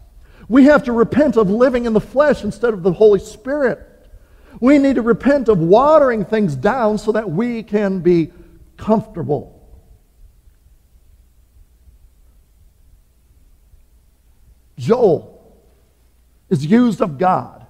We 0.49 0.65
have 0.65 0.85
to 0.85 0.93
repent 0.93 1.37
of 1.37 1.51
living 1.51 1.87
in 1.87 1.93
the 1.93 2.01
flesh 2.01 2.45
instead 2.45 2.75
of 2.75 2.83
the 2.83 2.93
Holy 2.93 3.21
Spirit. 3.21 3.89
We 4.61 4.79
need 4.79 4.97
to 4.97 5.03
repent 5.03 5.49
of 5.49 5.59
watering 5.59 6.25
things 6.25 6.55
down 6.55 6.99
so 6.99 7.13
that 7.13 7.31
we 7.31 7.63
can 7.63 8.01
be 8.01 8.33
comfortable. 8.77 9.59
Joel 14.77 15.33
is 16.51 16.67
used 16.67 17.01
of 17.01 17.17
God 17.17 17.67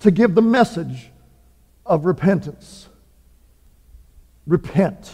to 0.00 0.10
give 0.10 0.34
the 0.34 0.42
message 0.42 1.10
of 1.86 2.04
repentance. 2.04 2.88
Repent. 4.46 5.12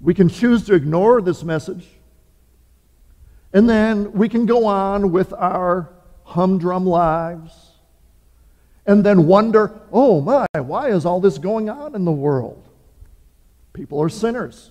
We 0.00 0.14
can 0.14 0.28
choose 0.28 0.64
to 0.66 0.74
ignore 0.74 1.20
this 1.20 1.44
message, 1.44 1.86
and 3.52 3.68
then 3.68 4.12
we 4.12 4.28
can 4.28 4.46
go 4.46 4.66
on 4.66 5.12
with 5.12 5.32
our 5.32 5.90
humdrum 6.24 6.86
lives, 6.86 7.52
and 8.86 9.04
then 9.04 9.26
wonder, 9.26 9.80
oh 9.92 10.20
my, 10.20 10.46
why 10.60 10.88
is 10.88 11.06
all 11.06 11.20
this 11.20 11.38
going 11.38 11.70
on 11.70 11.94
in 11.94 12.04
the 12.04 12.12
world? 12.12 12.66
People 13.72 14.02
are 14.02 14.08
sinners. 14.08 14.70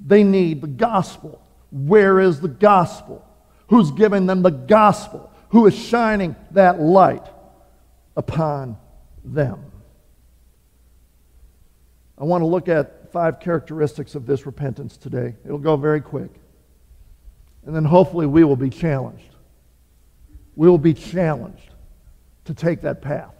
They 0.00 0.24
need 0.24 0.60
the 0.60 0.66
gospel. 0.66 1.40
Where 1.70 2.20
is 2.20 2.40
the 2.40 2.48
gospel? 2.48 3.26
Who's 3.68 3.90
giving 3.90 4.26
them 4.26 4.42
the 4.42 4.50
gospel? 4.50 5.32
Who 5.50 5.66
is 5.66 5.74
shining 5.74 6.36
that 6.50 6.80
light 6.80 7.26
upon 8.16 8.76
them? 9.24 9.70
I 12.16 12.24
want 12.24 12.42
to 12.42 12.46
look 12.46 12.68
at 12.68 13.12
five 13.12 13.40
characteristics 13.40 14.14
of 14.14 14.26
this 14.26 14.46
repentance 14.46 14.96
today. 14.96 15.34
It'll 15.44 15.58
go 15.58 15.76
very 15.76 16.00
quick. 16.00 16.30
And 17.66 17.74
then 17.74 17.84
hopefully 17.84 18.26
we 18.26 18.44
will 18.44 18.56
be 18.56 18.70
challenged. 18.70 19.34
We 20.54 20.68
will 20.68 20.78
be 20.78 20.94
challenged 20.94 21.70
to 22.44 22.54
take 22.54 22.82
that 22.82 23.02
path 23.02 23.34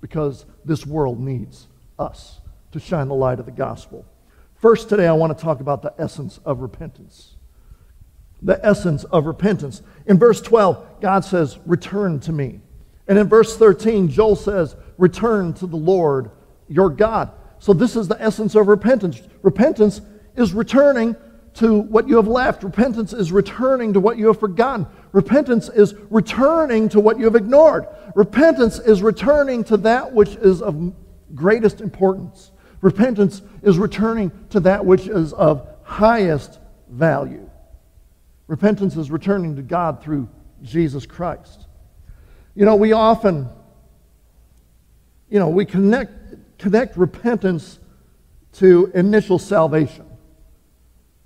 because 0.00 0.46
this 0.64 0.86
world 0.86 1.20
needs 1.20 1.66
us 1.98 2.40
to 2.72 2.80
shine 2.80 3.08
the 3.08 3.14
light 3.14 3.40
of 3.40 3.46
the 3.46 3.52
gospel. 3.52 4.06
First, 4.56 4.88
today, 4.88 5.06
I 5.06 5.12
want 5.12 5.36
to 5.36 5.44
talk 5.44 5.60
about 5.60 5.82
the 5.82 5.92
essence 5.98 6.38
of 6.44 6.60
repentance 6.60 7.34
the 8.44 8.64
essence 8.64 9.04
of 9.04 9.24
repentance. 9.26 9.82
In 10.06 10.18
verse 10.18 10.40
12, 10.40 11.00
God 11.00 11.24
says, 11.24 11.58
Return 11.66 12.20
to 12.20 12.32
me. 12.32 12.60
And 13.06 13.18
in 13.18 13.28
verse 13.28 13.56
13, 13.56 14.08
Joel 14.08 14.36
says, 14.36 14.76
Return 14.96 15.52
to 15.54 15.66
the 15.66 15.76
Lord 15.76 16.30
your 16.68 16.88
God. 16.88 17.30
So 17.58 17.72
this 17.72 17.96
is 17.96 18.08
the 18.08 18.20
essence 18.20 18.54
of 18.54 18.68
repentance. 18.68 19.20
Repentance 19.42 20.00
is 20.36 20.52
returning 20.52 21.16
to 21.54 21.78
what 21.78 22.08
you 22.08 22.16
have 22.16 22.26
left. 22.26 22.64
Repentance 22.64 23.12
is 23.12 23.30
returning 23.30 23.92
to 23.92 24.00
what 24.00 24.18
you 24.18 24.26
have 24.26 24.40
forgotten. 24.40 24.86
Repentance 25.12 25.68
is 25.68 25.94
returning 26.10 26.88
to 26.88 27.00
what 27.00 27.18
you 27.18 27.24
have 27.24 27.36
ignored. 27.36 27.86
Repentance 28.14 28.78
is 28.80 29.02
returning 29.02 29.62
to 29.64 29.76
that 29.78 30.12
which 30.12 30.34
is 30.36 30.60
of 30.60 30.92
greatest 31.34 31.80
importance. 31.80 32.50
Repentance 32.80 33.40
is 33.62 33.78
returning 33.78 34.30
to 34.50 34.60
that 34.60 34.84
which 34.84 35.06
is 35.06 35.32
of 35.32 35.68
highest 35.84 36.58
value. 36.90 37.48
Repentance 38.46 38.96
is 38.96 39.10
returning 39.10 39.56
to 39.56 39.62
God 39.62 40.02
through 40.02 40.28
Jesus 40.62 41.06
Christ. 41.06 41.63
You 42.54 42.64
know, 42.64 42.76
we 42.76 42.92
often, 42.92 43.48
you 45.28 45.38
know, 45.38 45.48
we 45.48 45.64
connect, 45.64 46.12
connect 46.58 46.96
repentance 46.96 47.78
to 48.54 48.90
initial 48.94 49.38
salvation. 49.38 50.06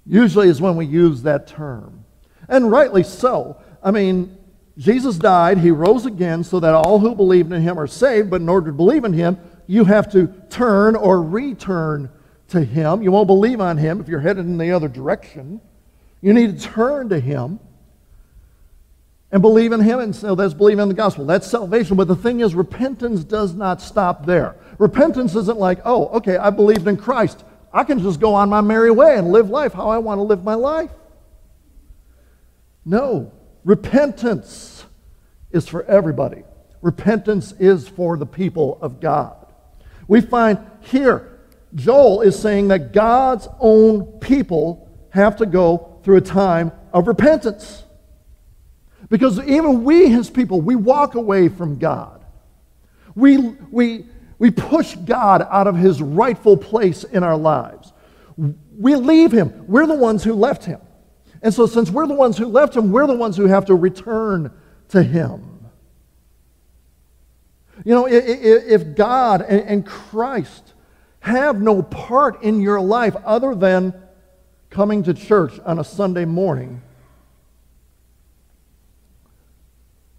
Usually 0.07 0.49
is 0.49 0.61
when 0.61 0.77
we 0.77 0.87
use 0.87 1.23
that 1.23 1.47
term. 1.47 2.05
And 2.49 2.71
rightly 2.71 3.03
so. 3.03 3.61
I 3.83 3.91
mean, 3.91 4.37
Jesus 4.79 5.19
died, 5.19 5.59
he 5.59 5.71
rose 5.71 6.07
again 6.07 6.45
so 6.45 6.61
that 6.61 6.73
all 6.75 6.99
who 6.99 7.15
believe 7.15 7.53
in 7.53 7.61
him 7.61 7.79
are 7.79 7.87
saved, 7.87 8.31
but 8.31 8.41
in 8.41 8.49
order 8.49 8.71
to 8.71 8.77
believe 8.77 9.05
in 9.05 9.13
him, 9.13 9.39
you 9.67 9.85
have 9.85 10.11
to 10.13 10.29
turn 10.49 10.97
or 10.97 11.23
return 11.23 12.09
to 12.49 12.65
him. 12.65 13.03
You 13.03 13.13
won't 13.13 13.27
believe 13.27 13.61
on 13.61 13.77
him 13.77 14.01
if 14.01 14.09
you're 14.09 14.21
headed 14.21 14.47
in 14.47 14.57
the 14.57 14.73
other 14.73 14.89
direction. 14.89 15.61
You 16.21 16.33
need 16.33 16.59
to 16.59 16.69
turn 16.69 17.09
to 17.11 17.21
Him 17.21 17.61
and 19.31 19.43
believe 19.43 19.73
in 19.73 19.81
Him. 19.81 19.99
And 20.01 20.15
so 20.15 20.35
that's 20.35 20.55
believing 20.55 20.83
in 20.83 20.89
the 20.89 20.95
gospel. 20.95 21.25
That's 21.25 21.47
salvation. 21.47 21.97
But 21.97 22.09
the 22.09 22.17
thing 22.17 22.41
is, 22.41 22.55
repentance 22.55 23.25
does 23.25 23.55
not 23.55 23.83
stop 23.83 24.27
there. 24.27 24.57
Repentance 24.79 25.35
isn't 25.35 25.59
like, 25.59 25.81
oh, 25.85 26.09
okay, 26.09 26.37
I 26.37 26.51
believed 26.51 26.87
in 26.87 26.97
Christ. 26.97 27.45
I 27.73 27.85
can 27.85 28.01
just 28.01 28.21
go 28.21 28.35
on 28.35 28.49
my 28.49 28.61
merry 28.61 28.91
way 28.91 29.17
and 29.17 29.31
live 29.31 29.51
life 29.51 29.75
how 29.75 29.89
I 29.89 29.99
want 29.99 30.19
to 30.19 30.23
live 30.23 30.43
my 30.43 30.55
life. 30.55 30.91
No. 32.85 33.33
Repentance 33.65 34.85
is 35.51 35.69
for 35.69 35.85
everybody. 35.85 36.45
Repentance 36.81 37.53
is 37.59 37.89
for 37.89 38.17
the 38.17 38.25
people 38.25 38.79
of 38.81 39.01
God. 39.01 39.47
We 40.07 40.23
find 40.23 40.59
here, 40.81 41.41
Joel 41.75 42.23
is 42.23 42.39
saying 42.39 42.69
that 42.69 42.93
God's 42.93 43.47
own 43.61 44.05
people 44.21 44.89
have 45.11 45.37
to 45.37 45.47
go 45.47 46.01
through 46.03 46.17
a 46.17 46.23
time 46.23 46.73
of 46.93 47.09
repentance. 47.09 47.85
Because 49.09 49.38
even 49.41 49.85
we, 49.85 50.09
his 50.09 50.29
people, 50.29 50.61
we 50.61 50.77
walk 50.77 51.15
away 51.15 51.49
from 51.49 51.79
God. 51.79 52.25
We, 53.15 53.38
we, 53.71 54.07
we 54.38 54.50
push 54.50 54.95
God 54.95 55.47
out 55.50 55.67
of 55.67 55.77
his 55.77 56.03
rightful 56.03 56.57
place 56.57 57.05
in 57.05 57.23
our 57.23 57.37
lives. 57.37 57.93
We 58.37 58.95
leave 58.95 59.33
him. 59.33 59.65
We're 59.67 59.87
the 59.87 59.95
ones 59.95 60.23
who 60.23 60.35
left 60.35 60.65
him. 60.65 60.81
And 61.43 61.55
so, 61.55 61.67
since 61.67 61.91
we're 61.91 62.07
the 62.07 62.15
ones 62.15 62.37
who 62.37 62.47
left 62.47 62.77
him, 62.77 62.91
we're 62.91 63.07
the 63.07 63.17
ones 63.17 63.37
who 63.37 63.47
have 63.47 63.67
to 63.67 63.75
return 63.75 64.53
to 64.88 65.03
him. 65.03 65.71
You 67.85 67.95
know, 67.95 68.09
if 68.11 68.97
God 68.97 69.43
and 69.43 69.87
Christ 69.87 70.75
have 71.21 71.61
no 71.61 71.83
part 71.83 72.43
in 72.43 72.61
your 72.61 72.81
life 72.81 73.15
other 73.25 73.55
than 73.55 73.95
coming 74.71 75.03
to 75.05 75.15
church 75.15 75.59
on 75.65 75.79
a 75.79 75.85
Sunday 75.85 76.25
morning, 76.25 76.83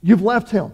you've 0.02 0.22
left 0.22 0.50
Him. 0.50 0.74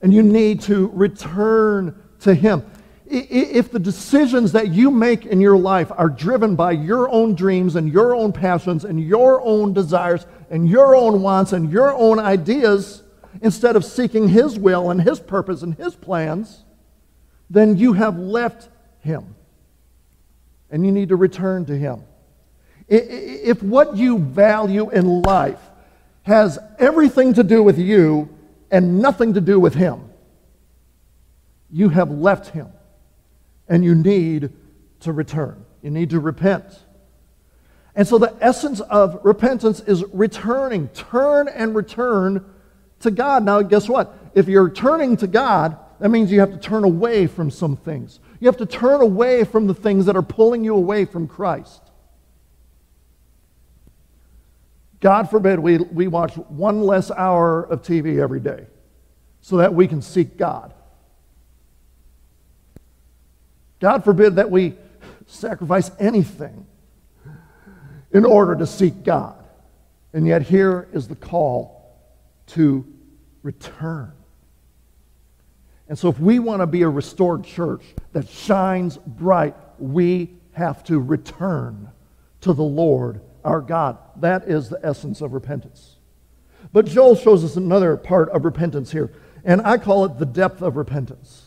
And 0.00 0.12
you 0.12 0.22
need 0.22 0.62
to 0.62 0.90
return 0.94 2.00
to 2.20 2.34
Him. 2.34 2.64
If 3.06 3.70
the 3.70 3.78
decisions 3.78 4.52
that 4.52 4.68
you 4.68 4.90
make 4.90 5.26
in 5.26 5.40
your 5.40 5.58
life 5.58 5.92
are 5.94 6.08
driven 6.08 6.56
by 6.56 6.72
your 6.72 7.10
own 7.10 7.34
dreams 7.34 7.76
and 7.76 7.92
your 7.92 8.14
own 8.14 8.32
passions 8.32 8.84
and 8.84 8.98
your 8.98 9.42
own 9.42 9.74
desires 9.74 10.26
and 10.50 10.68
your 10.68 10.96
own 10.96 11.20
wants 11.20 11.52
and 11.52 11.70
your 11.70 11.94
own 11.94 12.18
ideas, 12.18 13.02
instead 13.42 13.76
of 13.76 13.84
seeking 13.84 14.28
His 14.28 14.58
will 14.58 14.90
and 14.90 15.02
His 15.02 15.20
purpose 15.20 15.62
and 15.62 15.74
His 15.74 15.94
plans, 15.94 16.64
then 17.50 17.76
you 17.76 17.92
have 17.92 18.18
left 18.18 18.70
Him. 19.00 19.34
And 20.70 20.86
you 20.86 20.92
need 20.92 21.10
to 21.10 21.16
return 21.16 21.66
to 21.66 21.76
Him. 21.76 22.02
If 22.88 23.62
what 23.62 23.96
you 23.96 24.18
value 24.18 24.90
in 24.90 25.22
life 25.22 25.60
has 26.22 26.58
everything 26.78 27.34
to 27.34 27.42
do 27.42 27.62
with 27.62 27.78
you 27.78 28.28
and 28.70 29.00
nothing 29.00 29.34
to 29.34 29.40
do 29.40 29.58
with 29.58 29.74
Him, 29.74 30.08
you 31.70 31.88
have 31.88 32.10
left 32.10 32.48
Him 32.48 32.68
and 33.68 33.84
you 33.84 33.94
need 33.94 34.50
to 35.00 35.12
return. 35.12 35.64
You 35.82 35.90
need 35.90 36.10
to 36.10 36.20
repent. 36.20 36.64
And 37.94 38.06
so 38.06 38.18
the 38.18 38.34
essence 38.40 38.80
of 38.80 39.20
repentance 39.22 39.80
is 39.80 40.04
returning. 40.12 40.88
Turn 40.88 41.48
and 41.48 41.74
return 41.74 42.44
to 43.00 43.10
God. 43.10 43.44
Now, 43.44 43.60
guess 43.62 43.88
what? 43.88 44.16
If 44.34 44.48
you're 44.48 44.70
turning 44.70 45.16
to 45.18 45.26
God, 45.26 45.76
that 46.00 46.08
means 46.08 46.32
you 46.32 46.40
have 46.40 46.52
to 46.52 46.58
turn 46.58 46.84
away 46.84 47.26
from 47.26 47.50
some 47.50 47.76
things. 47.76 48.20
You 48.40 48.46
have 48.46 48.56
to 48.58 48.66
turn 48.66 49.02
away 49.02 49.44
from 49.44 49.66
the 49.66 49.74
things 49.74 50.06
that 50.06 50.16
are 50.16 50.22
pulling 50.22 50.64
you 50.64 50.74
away 50.74 51.04
from 51.04 51.28
Christ. 51.28 51.81
God 55.02 55.28
forbid 55.28 55.58
we, 55.58 55.78
we 55.78 56.06
watch 56.06 56.36
one 56.36 56.80
less 56.80 57.10
hour 57.10 57.64
of 57.64 57.82
TV 57.82 58.22
every 58.22 58.38
day 58.38 58.66
so 59.40 59.56
that 59.56 59.74
we 59.74 59.88
can 59.88 60.00
seek 60.00 60.36
God. 60.36 60.72
God 63.80 64.04
forbid 64.04 64.36
that 64.36 64.48
we 64.48 64.76
sacrifice 65.26 65.90
anything 65.98 66.68
in 68.12 68.24
order 68.24 68.54
to 68.54 68.64
seek 68.64 69.02
God. 69.02 69.44
And 70.12 70.24
yet, 70.24 70.42
here 70.42 70.88
is 70.92 71.08
the 71.08 71.16
call 71.16 71.98
to 72.48 72.86
return. 73.42 74.12
And 75.88 75.98
so, 75.98 76.10
if 76.10 76.20
we 76.20 76.38
want 76.38 76.60
to 76.60 76.66
be 76.66 76.82
a 76.82 76.88
restored 76.88 77.42
church 77.42 77.82
that 78.12 78.28
shines 78.28 78.98
bright, 78.98 79.56
we 79.78 80.36
have 80.52 80.84
to 80.84 81.00
return 81.00 81.90
to 82.42 82.52
the 82.52 82.62
Lord 82.62 83.20
our 83.44 83.60
God. 83.60 83.98
That 84.16 84.48
is 84.48 84.68
the 84.68 84.80
essence 84.82 85.20
of 85.20 85.32
repentance. 85.32 85.96
But 86.72 86.86
Joel 86.86 87.16
shows 87.16 87.44
us 87.44 87.56
another 87.56 87.96
part 87.96 88.28
of 88.30 88.44
repentance 88.44 88.92
here, 88.92 89.12
and 89.44 89.60
I 89.62 89.78
call 89.78 90.04
it 90.04 90.18
the 90.18 90.26
depth 90.26 90.62
of 90.62 90.76
repentance. 90.76 91.46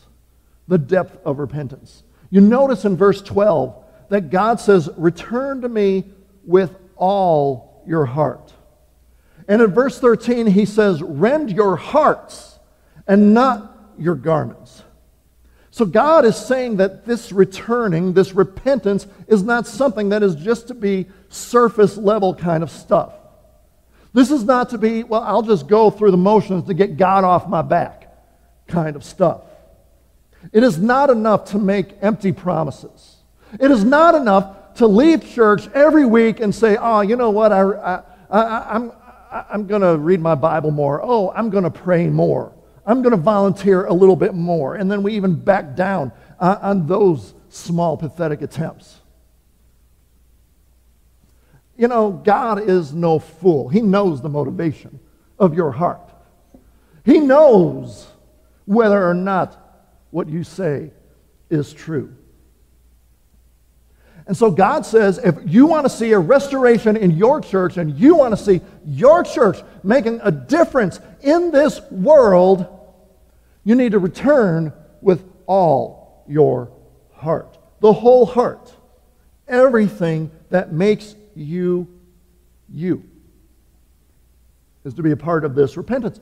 The 0.68 0.78
depth 0.78 1.18
of 1.24 1.38
repentance. 1.38 2.02
You 2.30 2.40
notice 2.40 2.84
in 2.84 2.96
verse 2.96 3.22
12 3.22 3.84
that 4.08 4.30
God 4.30 4.60
says, 4.60 4.90
Return 4.96 5.62
to 5.62 5.68
me 5.68 6.04
with 6.44 6.74
all 6.96 7.82
your 7.86 8.04
heart. 8.04 8.52
And 9.48 9.62
in 9.62 9.72
verse 9.72 9.98
13, 9.98 10.46
he 10.46 10.64
says, 10.64 11.02
Rend 11.02 11.50
your 11.50 11.76
hearts 11.76 12.58
and 13.06 13.32
not 13.32 13.92
your 13.98 14.16
garments. 14.16 14.82
So 15.70 15.84
God 15.84 16.24
is 16.24 16.36
saying 16.36 16.78
that 16.78 17.04
this 17.04 17.32
returning, 17.32 18.14
this 18.14 18.32
repentance, 18.32 19.06
is 19.28 19.42
not 19.42 19.66
something 19.66 20.08
that 20.08 20.22
is 20.22 20.34
just 20.34 20.68
to 20.68 20.74
be 20.74 21.06
surface 21.28 21.96
level 21.96 22.34
kind 22.34 22.62
of 22.62 22.70
stuff. 22.70 23.12
This 24.12 24.30
is 24.30 24.44
not 24.44 24.70
to 24.70 24.78
be, 24.78 25.04
well, 25.04 25.22
I'll 25.22 25.42
just 25.42 25.68
go 25.68 25.90
through 25.90 26.10
the 26.10 26.16
motions 26.16 26.64
to 26.68 26.74
get 26.74 26.96
God 26.96 27.24
off 27.24 27.48
my 27.48 27.62
back 27.62 28.14
kind 28.66 28.96
of 28.96 29.04
stuff. 29.04 29.42
It 30.52 30.62
is 30.62 30.78
not 30.78 31.10
enough 31.10 31.46
to 31.50 31.58
make 31.58 31.96
empty 32.02 32.32
promises. 32.32 33.16
It 33.60 33.70
is 33.70 33.84
not 33.84 34.14
enough 34.14 34.74
to 34.76 34.86
leave 34.86 35.28
church 35.28 35.68
every 35.74 36.04
week 36.04 36.40
and 36.40 36.54
say, 36.54 36.76
oh, 36.80 37.00
you 37.00 37.16
know 37.16 37.30
what, 37.30 37.52
I, 37.52 37.60
I, 37.60 38.02
I, 38.30 38.74
I'm, 38.74 38.92
I'm 39.50 39.66
going 39.66 39.82
to 39.82 39.96
read 39.98 40.20
my 40.20 40.34
Bible 40.34 40.70
more. 40.70 41.00
Oh, 41.02 41.32
I'm 41.34 41.50
going 41.50 41.64
to 41.64 41.70
pray 41.70 42.08
more. 42.08 42.52
I'm 42.86 43.02
going 43.02 43.10
to 43.14 43.20
volunteer 43.20 43.86
a 43.86 43.92
little 43.92 44.16
bit 44.16 44.34
more. 44.34 44.76
And 44.76 44.90
then 44.90 45.02
we 45.02 45.14
even 45.14 45.34
back 45.34 45.74
down 45.74 46.12
on 46.38 46.86
those 46.86 47.34
small, 47.48 47.96
pathetic 47.96 48.42
attempts. 48.42 49.00
You 51.76 51.88
know, 51.88 52.10
God 52.10 52.68
is 52.68 52.92
no 52.92 53.18
fool. 53.18 53.68
He 53.68 53.80
knows 53.80 54.22
the 54.22 54.28
motivation 54.28 54.98
of 55.38 55.54
your 55.54 55.70
heart. 55.70 56.12
He 57.04 57.18
knows 57.18 58.06
whether 58.64 59.08
or 59.08 59.14
not 59.14 59.62
what 60.10 60.28
you 60.28 60.42
say 60.42 60.90
is 61.50 61.72
true. 61.72 62.14
And 64.26 64.36
so 64.36 64.50
God 64.50 64.84
says 64.84 65.18
if 65.18 65.36
you 65.44 65.66
want 65.66 65.84
to 65.84 65.90
see 65.90 66.12
a 66.12 66.18
restoration 66.18 66.96
in 66.96 67.12
your 67.12 67.40
church 67.40 67.76
and 67.76 67.96
you 67.96 68.16
want 68.16 68.36
to 68.36 68.42
see 68.42 68.60
your 68.84 69.22
church 69.22 69.58
making 69.84 70.20
a 70.22 70.32
difference 70.32 70.98
in 71.22 71.52
this 71.52 71.80
world, 71.92 72.66
you 73.62 73.76
need 73.76 73.92
to 73.92 74.00
return 74.00 74.72
with 75.00 75.24
all 75.46 76.24
your 76.26 76.72
heart. 77.12 77.56
The 77.80 77.92
whole 77.92 78.26
heart. 78.26 78.72
Everything 79.46 80.32
that 80.50 80.72
makes 80.72 81.14
you 81.36 81.88
you 82.72 83.04
is 84.84 84.94
to 84.94 85.02
be 85.02 85.10
a 85.10 85.16
part 85.16 85.44
of 85.44 85.54
this 85.54 85.76
repentance. 85.76 86.20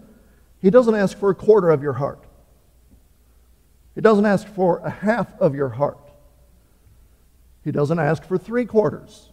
He 0.61 0.71
doesn't 0.71 0.95
ask 0.95 1.19
for 1.19 1.31
a 1.31 1.35
quarter 1.35 1.71
of 1.71 1.83
your 1.83 1.93
heart. 1.93 2.25
He 3.95 4.01
doesn't 4.01 4.27
ask 4.27 4.47
for 4.49 4.79
a 4.79 4.91
half 4.91 5.39
of 5.41 5.55
your 5.55 5.69
heart. 5.69 5.99
He 7.63 7.71
doesn't 7.71 7.99
ask 7.99 8.25
for 8.25 8.37
three 8.37 8.65
quarters. 8.65 9.31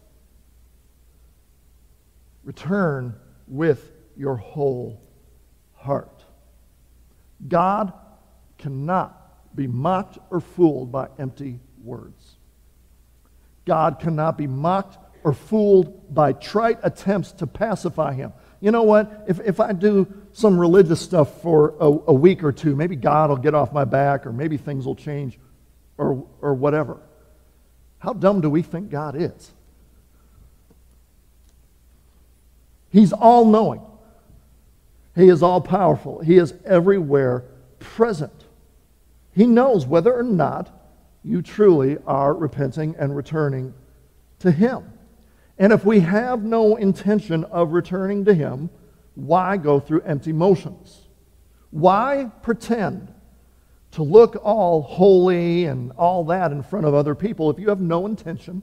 Return 2.44 3.14
with 3.48 3.92
your 4.16 4.36
whole 4.36 5.02
heart. 5.74 6.24
God 7.48 7.92
cannot 8.58 9.56
be 9.56 9.66
mocked 9.66 10.18
or 10.30 10.40
fooled 10.40 10.92
by 10.92 11.08
empty 11.18 11.60
words. 11.82 12.36
God 13.64 13.98
cannot 14.00 14.38
be 14.38 14.46
mocked 14.46 14.98
or 15.24 15.32
fooled 15.32 16.14
by 16.14 16.32
trite 16.32 16.78
attempts 16.82 17.32
to 17.32 17.46
pacify 17.46 18.12
him. 18.12 18.32
You 18.60 18.70
know 18.70 18.82
what? 18.82 19.24
If, 19.26 19.40
if 19.40 19.60
I 19.60 19.72
do 19.72 20.06
some 20.32 20.58
religious 20.58 21.00
stuff 21.00 21.42
for 21.42 21.74
a, 21.80 21.86
a 21.86 22.14
week 22.14 22.44
or 22.44 22.52
two, 22.52 22.76
maybe 22.76 22.96
God 22.96 23.30
will 23.30 23.36
get 23.36 23.54
off 23.54 23.72
my 23.72 23.84
back 23.84 24.26
or 24.26 24.32
maybe 24.32 24.56
things 24.56 24.86
will 24.86 24.94
change 24.94 25.38
or, 25.98 26.26
or 26.40 26.54
whatever. 26.54 27.00
How 27.98 28.12
dumb 28.12 28.40
do 28.40 28.50
we 28.50 28.62
think 28.62 28.90
God 28.90 29.14
is? 29.16 29.52
He's 32.90 33.12
all 33.12 33.44
knowing. 33.46 33.80
He 35.14 35.28
is 35.28 35.42
all 35.42 35.60
powerful. 35.60 36.20
He 36.20 36.36
is 36.36 36.54
everywhere 36.64 37.44
present. 37.78 38.32
He 39.34 39.46
knows 39.46 39.86
whether 39.86 40.12
or 40.12 40.22
not 40.22 40.70
you 41.24 41.42
truly 41.42 41.98
are 42.06 42.34
repenting 42.34 42.94
and 42.98 43.16
returning 43.16 43.74
to 44.40 44.50
Him. 44.50 44.91
And 45.62 45.72
if 45.72 45.84
we 45.84 46.00
have 46.00 46.42
no 46.42 46.74
intention 46.74 47.44
of 47.44 47.70
returning 47.70 48.24
to 48.24 48.34
Him, 48.34 48.68
why 49.14 49.56
go 49.58 49.78
through 49.78 50.00
empty 50.00 50.32
motions? 50.32 51.02
Why 51.70 52.32
pretend 52.42 53.14
to 53.92 54.02
look 54.02 54.34
all 54.42 54.82
holy 54.82 55.66
and 55.66 55.92
all 55.92 56.24
that 56.24 56.50
in 56.50 56.64
front 56.64 56.84
of 56.84 56.94
other 56.94 57.14
people 57.14 57.48
if 57.48 57.60
you 57.60 57.68
have 57.68 57.80
no 57.80 58.06
intention 58.06 58.62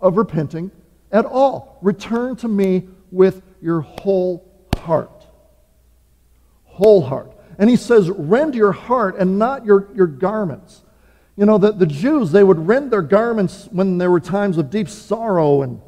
of 0.00 0.16
repenting 0.16 0.72
at 1.12 1.24
all. 1.24 1.78
Return 1.82 2.34
to 2.36 2.48
me 2.48 2.88
with 3.12 3.42
your 3.62 3.82
whole 3.82 4.68
heart. 4.76 5.24
Whole 6.64 7.02
heart. 7.02 7.32
And 7.60 7.70
he 7.70 7.76
says, 7.76 8.10
rend 8.10 8.56
your 8.56 8.72
heart 8.72 9.16
and 9.18 9.38
not 9.38 9.64
your, 9.64 9.88
your 9.94 10.08
garments. 10.08 10.82
You 11.36 11.46
know, 11.46 11.58
the, 11.58 11.70
the 11.70 11.86
Jews, 11.86 12.32
they 12.32 12.42
would 12.42 12.66
rend 12.66 12.90
their 12.90 13.02
garments 13.02 13.68
when 13.70 13.98
there 13.98 14.10
were 14.10 14.18
times 14.18 14.58
of 14.58 14.68
deep 14.68 14.88
sorrow. 14.88 15.62
And, 15.62 15.80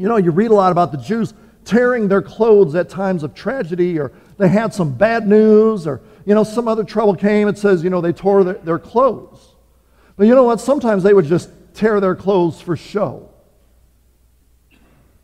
you 0.00 0.08
know, 0.08 0.16
you 0.16 0.30
read 0.30 0.50
a 0.50 0.54
lot 0.54 0.72
about 0.72 0.92
the 0.92 0.98
Jews 0.98 1.34
tearing 1.64 2.08
their 2.08 2.22
clothes 2.22 2.74
at 2.74 2.88
times 2.88 3.22
of 3.22 3.34
tragedy 3.34 3.98
or 3.98 4.12
they 4.38 4.48
had 4.48 4.72
some 4.72 4.94
bad 4.94 5.28
news 5.28 5.86
or 5.86 6.00
you 6.24 6.34
know, 6.34 6.44
some 6.44 6.68
other 6.68 6.84
trouble 6.84 7.14
came, 7.14 7.48
it 7.48 7.58
says, 7.58 7.82
you 7.82 7.90
know, 7.90 8.00
they 8.00 8.12
tore 8.12 8.44
their, 8.44 8.54
their 8.54 8.78
clothes. 8.78 9.54
But 10.16 10.26
you 10.26 10.34
know 10.34 10.44
what? 10.44 10.60
Sometimes 10.60 11.02
they 11.02 11.12
would 11.12 11.26
just 11.26 11.50
tear 11.74 12.00
their 12.00 12.14
clothes 12.14 12.60
for 12.60 12.76
show. 12.76 13.30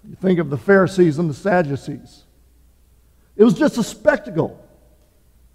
You 0.09 0.15
think 0.17 0.39
of 0.39 0.51
the 0.51 0.57
Pharisees 0.57 1.19
and 1.19 1.29
the 1.29 1.35
Sadducees. 1.35 2.25
It 3.37 3.45
was 3.45 3.55
just 3.55 3.79
a 3.79 3.83
spectacle 3.83 4.63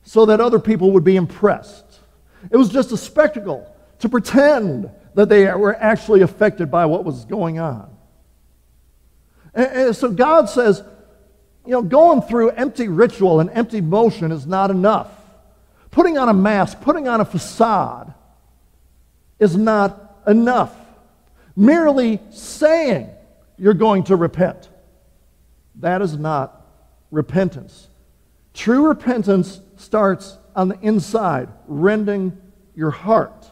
so 0.03 0.25
that 0.25 0.41
other 0.41 0.60
people 0.60 0.91
would 0.91 1.03
be 1.03 1.15
impressed. 1.15 1.99
It 2.49 2.57
was 2.57 2.69
just 2.69 2.91
a 2.91 2.97
spectacle 2.97 3.71
to 3.99 4.10
pretend 4.10 4.89
that 5.13 5.29
they 5.29 5.53
were 5.53 5.75
actually 5.75 6.21
affected 6.21 6.71
by 6.71 6.86
what 6.86 7.03
was 7.03 7.25
going 7.25 7.60
on. 7.60 7.95
And, 9.53 9.67
and 9.67 9.95
so 9.95 10.11
God 10.11 10.49
says, 10.49 10.83
you 11.65 11.71
know, 11.71 11.81
going 11.81 12.21
through 12.21 12.51
empty 12.51 12.87
ritual 12.87 13.39
and 13.39 13.49
empty 13.51 13.81
motion 13.81 14.31
is 14.31 14.45
not 14.45 14.71
enough. 14.71 15.11
Putting 15.91 16.17
on 16.17 16.29
a 16.29 16.33
mask, 16.33 16.81
putting 16.81 17.07
on 17.07 17.21
a 17.21 17.25
facade 17.25 18.13
is 19.39 19.55
not 19.55 20.21
enough. 20.25 20.73
Merely 21.55 22.19
saying 22.31 23.09
you're 23.57 23.73
going 23.73 24.05
to 24.05 24.15
repent, 24.15 24.69
that 25.75 26.01
is 26.01 26.17
not 26.17 26.65
repentance. 27.11 27.89
True 28.53 28.87
repentance 28.87 29.59
starts 29.77 30.37
on 30.55 30.69
the 30.69 30.79
inside, 30.81 31.49
rending 31.67 32.37
your 32.75 32.91
heart, 32.91 33.45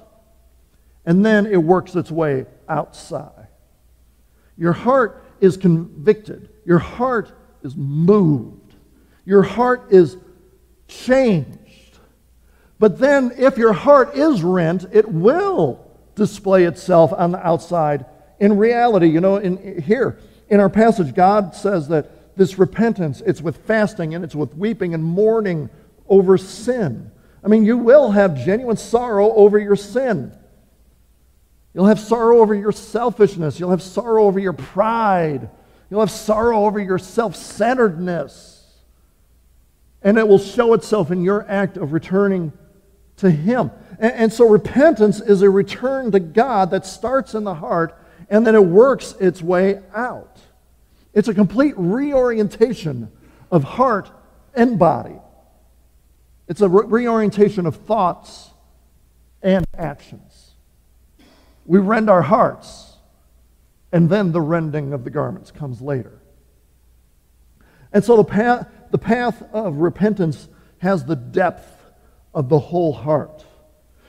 and 1.05 1.25
then 1.25 1.45
it 1.45 1.57
works 1.57 1.95
its 1.95 2.12
way 2.12 2.45
outside. 2.67 3.47
Your 4.57 4.73
heart 4.73 5.23
is 5.41 5.58
convicted, 5.58 6.49
your 6.65 6.80
heart 6.80 7.32
is 7.63 7.75
moved, 7.75 8.75
your 9.25 9.43
heart 9.43 9.91
is 9.91 10.17
changed. 10.88 11.97
But 12.80 12.99
then, 12.99 13.34
if 13.38 13.58
your 13.58 13.73
heart 13.73 14.15
is 14.15 14.41
rent, 14.41 14.86
it 14.91 15.08
will 15.10 15.86
display 16.15 16.63
itself 16.63 17.12
on 17.13 17.32
the 17.32 17.45
outside. 17.45 18.06
In 18.39 18.58
reality, 18.58 19.08
you 19.08 19.19
know, 19.19 19.38
in, 19.38 19.82
here 19.82 20.19
in 20.47 20.60
our 20.60 20.69
passage, 20.69 21.13
God 21.13 21.56
says 21.56 21.89
that 21.89 22.38
this 22.38 22.58
repentance, 22.58 23.21
it's 23.25 23.41
with 23.41 23.58
fasting 23.65 24.15
and 24.15 24.23
it's 24.23 24.36
with 24.36 24.56
weeping 24.56 24.93
and 24.93 25.04
mourning 25.04 25.69
over 26.08 26.38
sin. 26.38 27.12
I 27.43 27.47
mean, 27.47 27.65
you 27.65 27.78
will 27.78 28.12
have 28.12 28.36
genuine 28.45 28.78
sorrow 28.78 29.34
over 29.34 29.60
your 29.60 29.75
sin. 29.75 30.34
You'll 31.73 31.86
have 31.86 31.99
sorrow 31.99 32.39
over 32.39 32.55
your 32.55 32.71
selfishness. 32.71 33.60
You'll 33.60 33.69
have 33.69 33.82
sorrow 33.82 34.25
over 34.25 34.39
your 34.39 34.53
pride. 34.53 35.49
You'll 35.89 35.99
have 35.99 36.12
sorrow 36.12 36.65
over 36.65 36.79
your 36.79 36.97
self 36.97 37.36
centeredness. 37.36 38.55
And 40.01 40.17
it 40.17 40.27
will 40.27 40.39
show 40.39 40.73
itself 40.73 41.12
in 41.12 41.23
your 41.23 41.45
act 41.49 41.77
of 41.77 41.93
returning 41.93 42.53
to 43.17 43.29
Him. 43.29 43.71
And, 43.99 44.13
and 44.13 44.34
so 44.34 44.47
repentance 44.47 45.19
is 45.19 45.41
a 45.41 45.49
return 45.49 46.12
to 46.12 46.19
God 46.19 46.71
that 46.71 46.86
starts 46.86 47.34
in 47.34 47.43
the 47.43 47.55
heart 47.55 47.95
and 48.29 48.45
then 48.45 48.55
it 48.55 48.63
works 48.63 49.15
its 49.19 49.41
way 49.41 49.82
out. 49.93 50.38
It's 51.13 51.27
a 51.27 51.34
complete 51.34 51.73
reorientation 51.77 53.12
of 53.51 53.63
heart 53.63 54.12
and 54.53 54.77
body. 54.77 55.17
It's 56.47 56.62
a 56.62 56.69
re- 56.69 56.86
reorientation 56.86 57.65
of 57.65 57.75
thoughts 57.75 58.51
and 59.41 59.65
actions. 59.75 60.29
We 61.69 61.77
rend 61.77 62.10
our 62.10 62.23
hearts, 62.23 62.95
and 63.91 64.10
then 64.10 64.32
the 64.32 64.41
rending 64.41 64.91
of 64.91 65.03
the 65.03 65.12
garments 65.12 65.51
comes 65.51 65.82
later. 65.82 66.19
And 67.93 68.03
so 68.03 68.17
the 68.17 68.23
path, 68.23 68.67
the 68.89 68.97
path 68.97 69.43
of 69.53 69.75
repentance 69.75 70.49
has 70.79 71.05
the 71.05 71.15
depth 71.15 71.91
of 72.34 72.49
the 72.49 72.58
whole 72.58 72.91
heart. 72.91 73.45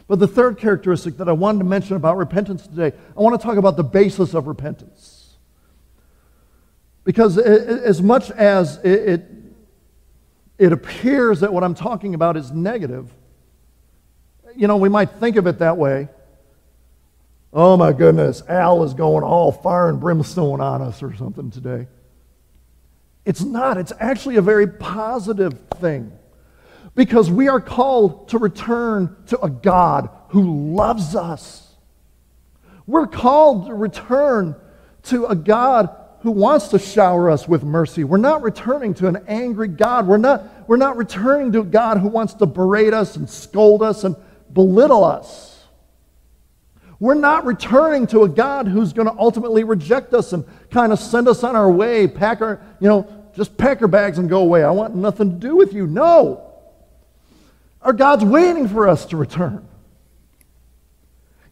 But 0.08 0.20
the 0.20 0.26
third 0.26 0.56
characteristic 0.56 1.18
that 1.18 1.28
I 1.28 1.32
wanted 1.32 1.58
to 1.58 1.64
mention 1.66 1.96
about 1.96 2.16
repentance 2.16 2.66
today, 2.66 2.96
I 3.14 3.20
want 3.20 3.38
to 3.38 3.46
talk 3.46 3.58
about 3.58 3.76
the 3.76 3.84
basis 3.84 4.32
of 4.32 4.46
repentance. 4.46 5.36
Because 7.04 7.36
as 7.36 8.00
much 8.00 8.30
as 8.30 8.78
it, 8.78 9.28
it, 10.58 10.72
appears 10.72 11.40
that 11.40 11.52
what 11.52 11.62
I'm 11.62 11.74
talking 11.74 12.14
about 12.14 12.38
is 12.38 12.52
negative, 12.52 13.12
you 14.56 14.66
know, 14.66 14.78
we 14.78 14.88
might 14.88 15.10
think 15.10 15.36
of 15.36 15.46
it 15.46 15.58
that 15.58 15.76
way. 15.76 16.08
Oh 17.52 17.76
my 17.76 17.92
goodness, 17.92 18.42
Al 18.48 18.84
is 18.84 18.94
going 18.94 19.24
all 19.24 19.50
fire 19.50 19.88
and 19.88 19.98
brimstone 19.98 20.60
on 20.60 20.82
us 20.82 21.02
or 21.02 21.14
something 21.16 21.50
today. 21.50 21.88
It's 23.24 23.42
not. 23.42 23.76
It's 23.76 23.92
actually 23.98 24.36
a 24.36 24.42
very 24.42 24.66
positive 24.66 25.58
thing 25.80 26.12
because 26.94 27.30
we 27.30 27.48
are 27.48 27.60
called 27.60 28.28
to 28.28 28.38
return 28.38 29.16
to 29.26 29.40
a 29.40 29.50
God 29.50 30.08
who 30.28 30.74
loves 30.74 31.16
us. 31.16 31.74
We're 32.86 33.06
called 33.06 33.66
to 33.66 33.74
return 33.74 34.54
to 35.04 35.26
a 35.26 35.34
God 35.34 35.94
who 36.20 36.30
wants 36.30 36.68
to 36.68 36.78
shower 36.78 37.30
us 37.30 37.48
with 37.48 37.64
mercy. 37.64 38.04
We're 38.04 38.18
not 38.18 38.42
returning 38.42 38.94
to 38.94 39.08
an 39.08 39.24
angry 39.26 39.68
God. 39.68 40.06
We're 40.06 40.18
not, 40.18 40.68
we're 40.68 40.76
not 40.76 40.96
returning 40.96 41.52
to 41.52 41.60
a 41.60 41.64
God 41.64 41.98
who 41.98 42.08
wants 42.08 42.34
to 42.34 42.46
berate 42.46 42.92
us 42.92 43.16
and 43.16 43.28
scold 43.28 43.82
us 43.82 44.04
and 44.04 44.16
belittle 44.52 45.04
us. 45.04 45.49
We're 47.00 47.14
not 47.14 47.46
returning 47.46 48.06
to 48.08 48.24
a 48.24 48.28
God 48.28 48.68
who's 48.68 48.92
going 48.92 49.08
to 49.08 49.18
ultimately 49.18 49.64
reject 49.64 50.12
us 50.12 50.34
and 50.34 50.44
kind 50.70 50.92
of 50.92 50.98
send 50.98 51.28
us 51.28 51.42
on 51.42 51.56
our 51.56 51.70
way, 51.70 52.06
pack 52.06 52.42
our, 52.42 52.60
you 52.78 52.88
know, 52.88 53.08
just 53.34 53.56
pack 53.56 53.80
our 53.80 53.88
bags 53.88 54.18
and 54.18 54.28
go 54.28 54.40
away. 54.40 54.62
I 54.62 54.70
want 54.70 54.94
nothing 54.94 55.30
to 55.30 55.36
do 55.36 55.56
with 55.56 55.72
you. 55.72 55.86
No. 55.86 56.46
Our 57.80 57.94
God's 57.94 58.22
waiting 58.22 58.68
for 58.68 58.86
us 58.86 59.06
to 59.06 59.16
return. 59.16 59.66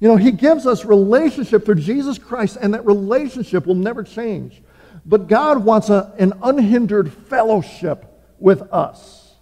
You 0.00 0.08
know, 0.08 0.16
He 0.16 0.32
gives 0.32 0.66
us 0.66 0.84
relationship 0.84 1.64
through 1.64 1.76
Jesus 1.76 2.18
Christ, 2.18 2.58
and 2.60 2.74
that 2.74 2.84
relationship 2.84 3.66
will 3.66 3.74
never 3.74 4.04
change. 4.04 4.62
But 5.06 5.28
God 5.28 5.64
wants 5.64 5.88
a, 5.88 6.12
an 6.18 6.34
unhindered 6.42 7.10
fellowship 7.10 8.04
with 8.38 8.62
us. 8.72 9.32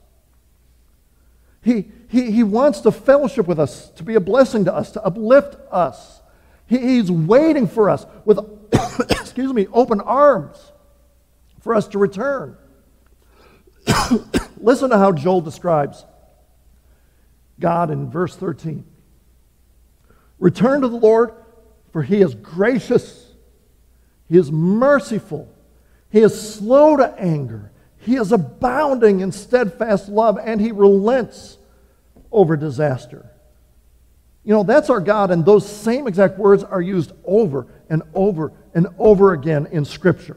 He, 1.63 1.91
he, 2.09 2.31
he 2.31 2.43
wants 2.43 2.81
to 2.81 2.93
fellowship 2.93 3.47
with 3.47 3.59
us, 3.59 3.91
to 3.91 4.03
be 4.03 4.15
a 4.15 4.21
blessing 4.21 4.65
to 4.67 4.75
us, 4.75 4.93
to 4.93 5.03
uplift 5.03 5.57
us. 5.73 6.21
He, 6.67 6.79
he's 6.79 7.11
waiting 7.11 7.67
for 7.67 7.91
us 7.91 8.07
with, 8.25 8.39
excuse 9.11 9.53
me, 9.53 9.67
open 9.73 10.01
arms 10.01 10.73
for 11.61 11.75
us 11.75 11.89
to 11.89 11.99
return. 11.99 12.57
Listen 14.57 14.91
to 14.91 14.99
how 14.99 15.13
Joel 15.13 15.41
describes 15.41 16.05
God 17.59 17.91
in 17.91 18.11
verse 18.11 18.37
13. 18.37 18.85
Return 20.39 20.83
to 20.83 20.89
the 20.89 20.97
Lord, 20.97 21.33
for 21.93 22.03
he 22.03 22.21
is 22.21 22.35
gracious, 22.35 23.33
he 24.29 24.37
is 24.37 24.53
merciful, 24.53 25.53
he 26.11 26.21
is 26.21 26.55
slow 26.55 26.97
to 26.97 27.15
anger, 27.19 27.73
he 27.99 28.17
is 28.17 28.33
abounding 28.33 29.21
in 29.21 29.33
steadfast 29.33 30.09
love, 30.09 30.39
and 30.43 30.61
he 30.61 30.73
relents 30.73 31.59
over 32.31 32.57
disaster. 32.57 33.31
You 34.45 34.53
know, 34.53 34.63
that's 34.63 34.91
our 34.91 35.01
God, 35.01 35.31
and 35.31 35.45
those 35.45 35.69
same 35.69 36.07
exact 36.07 36.39
words 36.39 36.63
are 36.63 36.81
used 36.81 37.13
over 37.25 37.67
and 37.91 38.03
over 38.15 38.53
and 38.75 38.87
over 38.99 39.33
again 39.33 39.67
in 39.73 39.85
Scripture. 39.85 40.37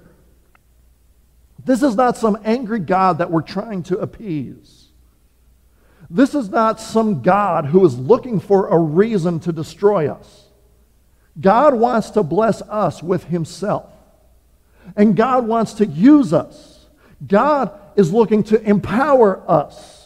This 1.63 1.83
is 1.83 1.95
not 1.95 2.17
some 2.17 2.37
angry 2.43 2.79
God 2.79 3.19
that 3.19 3.29
we're 3.29 3.41
trying 3.41 3.83
to 3.83 3.99
appease. 3.99 4.87
This 6.09 6.33
is 6.33 6.49
not 6.49 6.79
some 6.79 7.21
God 7.21 7.65
who 7.67 7.85
is 7.85 7.97
looking 7.97 8.39
for 8.39 8.67
a 8.67 8.79
reason 8.79 9.39
to 9.41 9.51
destroy 9.51 10.09
us. 10.09 10.47
God 11.39 11.75
wants 11.75 12.09
to 12.11 12.23
bless 12.23 12.61
us 12.63 13.03
with 13.03 13.25
Himself. 13.25 13.91
And 14.95 15.15
God 15.15 15.47
wants 15.47 15.73
to 15.73 15.85
use 15.85 16.33
us. 16.33 16.87
God 17.27 17.77
is 17.95 18.11
looking 18.11 18.43
to 18.45 18.61
empower 18.63 19.43
us. 19.49 19.98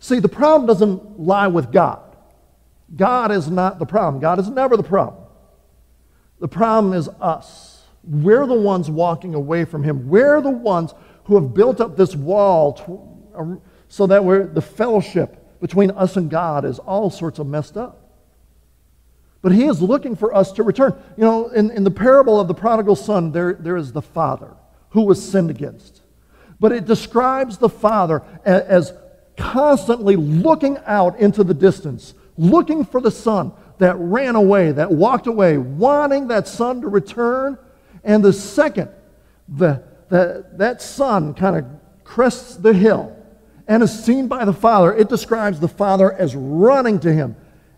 See, 0.00 0.20
the 0.20 0.28
problem 0.28 0.66
doesn't 0.66 1.20
lie 1.20 1.48
with 1.48 1.72
God. 1.72 2.16
God 2.94 3.32
is 3.32 3.50
not 3.50 3.78
the 3.78 3.86
problem. 3.86 4.20
God 4.20 4.38
is 4.38 4.48
never 4.48 4.76
the 4.76 4.82
problem. 4.82 5.24
The 6.40 6.48
problem 6.48 6.94
is 6.94 7.08
us. 7.20 7.84
We're 8.04 8.46
the 8.46 8.54
ones 8.54 8.90
walking 8.90 9.34
away 9.34 9.64
from 9.64 9.82
Him. 9.82 10.08
We're 10.08 10.40
the 10.40 10.50
ones 10.50 10.94
who 11.24 11.34
have 11.34 11.52
built 11.52 11.80
up 11.80 11.96
this 11.96 12.14
wall 12.14 12.72
to, 12.72 13.38
um, 13.38 13.60
so 13.88 14.06
that 14.06 14.24
we're, 14.24 14.46
the 14.46 14.62
fellowship 14.62 15.60
between 15.60 15.90
us 15.90 16.16
and 16.16 16.30
God 16.30 16.64
is 16.64 16.78
all 16.78 17.10
sorts 17.10 17.38
of 17.38 17.46
messed 17.46 17.76
up. 17.76 18.04
But 19.42 19.52
He 19.52 19.64
is 19.64 19.82
looking 19.82 20.16
for 20.16 20.34
us 20.34 20.52
to 20.52 20.62
return. 20.62 20.94
You 21.16 21.24
know, 21.24 21.48
in, 21.48 21.70
in 21.70 21.84
the 21.84 21.90
parable 21.90 22.40
of 22.40 22.48
the 22.48 22.54
prodigal 22.54 22.96
son, 22.96 23.32
there, 23.32 23.54
there 23.54 23.76
is 23.76 23.92
the 23.92 24.02
father 24.02 24.56
who 24.90 25.02
was 25.02 25.22
sinned 25.22 25.50
against. 25.50 26.02
But 26.60 26.72
it 26.72 26.86
describes 26.86 27.58
the 27.58 27.68
father 27.68 28.22
as, 28.44 28.62
as 28.62 28.92
constantly 29.38 30.16
looking 30.16 30.76
out 30.84 31.18
into 31.18 31.42
the 31.42 31.54
distance, 31.54 32.12
looking 32.36 32.84
for 32.84 33.00
the 33.00 33.10
son 33.10 33.52
that 33.78 33.96
ran 33.96 34.34
away, 34.34 34.72
that 34.72 34.90
walked 34.90 35.26
away, 35.26 35.56
wanting 35.56 36.28
that 36.28 36.46
son 36.46 36.82
to 36.82 36.88
return 36.88 37.56
and 38.04 38.24
the 38.24 38.32
second 38.32 38.90
the, 39.48 39.82
the, 40.08 40.46
that 40.52 40.82
son 40.82 41.34
kind 41.34 41.56
of 41.56 41.64
crests 42.04 42.56
the 42.56 42.72
hill 42.72 43.14
and 43.66 43.82
is 43.82 44.04
seen 44.04 44.28
by 44.28 44.44
the 44.44 44.52
father, 44.52 44.94
it 44.94 45.08
describes 45.08 45.60
the 45.60 45.68
father 45.68 46.12
as 46.12 46.34
running 46.34 46.98
to 47.00 47.12
him 47.12 47.36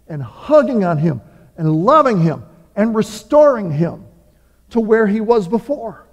and 0.09 0.23
hugging 0.23 0.85
on 0.85 0.99
him 0.99 1.21
and 1.57 1.85
loving 1.85 2.21
him 2.21 2.45
and 2.77 2.95
restoring 2.95 3.71
him 3.71 4.07
to 4.71 4.81
where 4.81 5.07
he 5.07 5.21
was 5.21 5.49
before. 5.49 6.07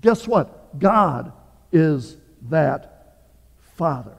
Guess 0.00 0.28
what? 0.28 0.78
God 0.78 1.32
is 1.72 2.16
that 2.42 3.16
father. 3.76 4.17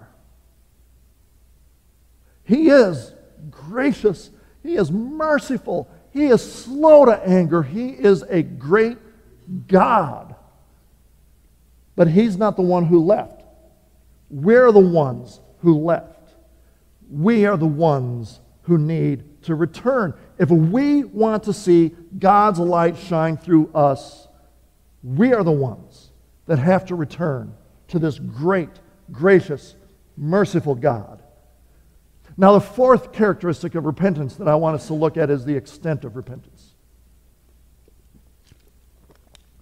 He 2.49 2.69
is 2.69 3.13
gracious. 3.51 4.31
He 4.63 4.75
is 4.75 4.91
merciful. 4.91 5.87
He 6.11 6.25
is 6.25 6.41
slow 6.41 7.05
to 7.05 7.23
anger. 7.23 7.61
He 7.61 7.89
is 7.89 8.23
a 8.23 8.41
great 8.41 8.97
God. 9.67 10.33
But 11.95 12.07
he's 12.07 12.37
not 12.37 12.55
the 12.55 12.63
one 12.63 12.85
who 12.85 13.05
left. 13.05 13.43
We're 14.31 14.71
the 14.71 14.79
ones 14.79 15.39
who 15.59 15.77
left. 15.77 16.31
We 17.11 17.45
are 17.45 17.55
the 17.55 17.67
ones 17.67 18.39
who 18.63 18.79
need 18.79 19.43
to 19.43 19.53
return. 19.53 20.15
If 20.39 20.49
we 20.49 21.03
want 21.03 21.43
to 21.43 21.53
see 21.53 21.91
God's 22.17 22.57
light 22.57 22.97
shine 22.97 23.37
through 23.37 23.69
us, 23.75 24.27
we 25.03 25.33
are 25.33 25.43
the 25.43 25.51
ones 25.51 26.09
that 26.47 26.57
have 26.57 26.87
to 26.87 26.95
return 26.95 27.53
to 27.89 27.99
this 27.99 28.17
great, 28.17 28.69
gracious, 29.11 29.75
merciful 30.17 30.73
God. 30.73 31.18
Now, 32.39 32.53
the 32.53 32.61
fourth 32.61 33.11
characteristic 33.11 33.75
of 33.75 33.83
repentance 33.83 34.35
that 34.35 34.47
I 34.47 34.55
want 34.55 34.75
us 34.75 34.87
to 34.87 34.93
look 34.93 35.17
at 35.17 35.29
is 35.29 35.43
the 35.43 35.57
extent 35.57 36.05
of 36.05 36.15
repentance. 36.15 36.73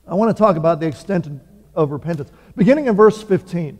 I 0.07 0.13
want 0.13 0.29
to 0.29 0.39
talk 0.39 0.57
about 0.57 0.79
the 0.79 0.85
extent 0.85 1.27
of 1.73 1.89
repentance. 1.89 2.29
Beginning 2.55 2.85
in 2.85 2.95
verse 2.95 3.23
15, 3.23 3.79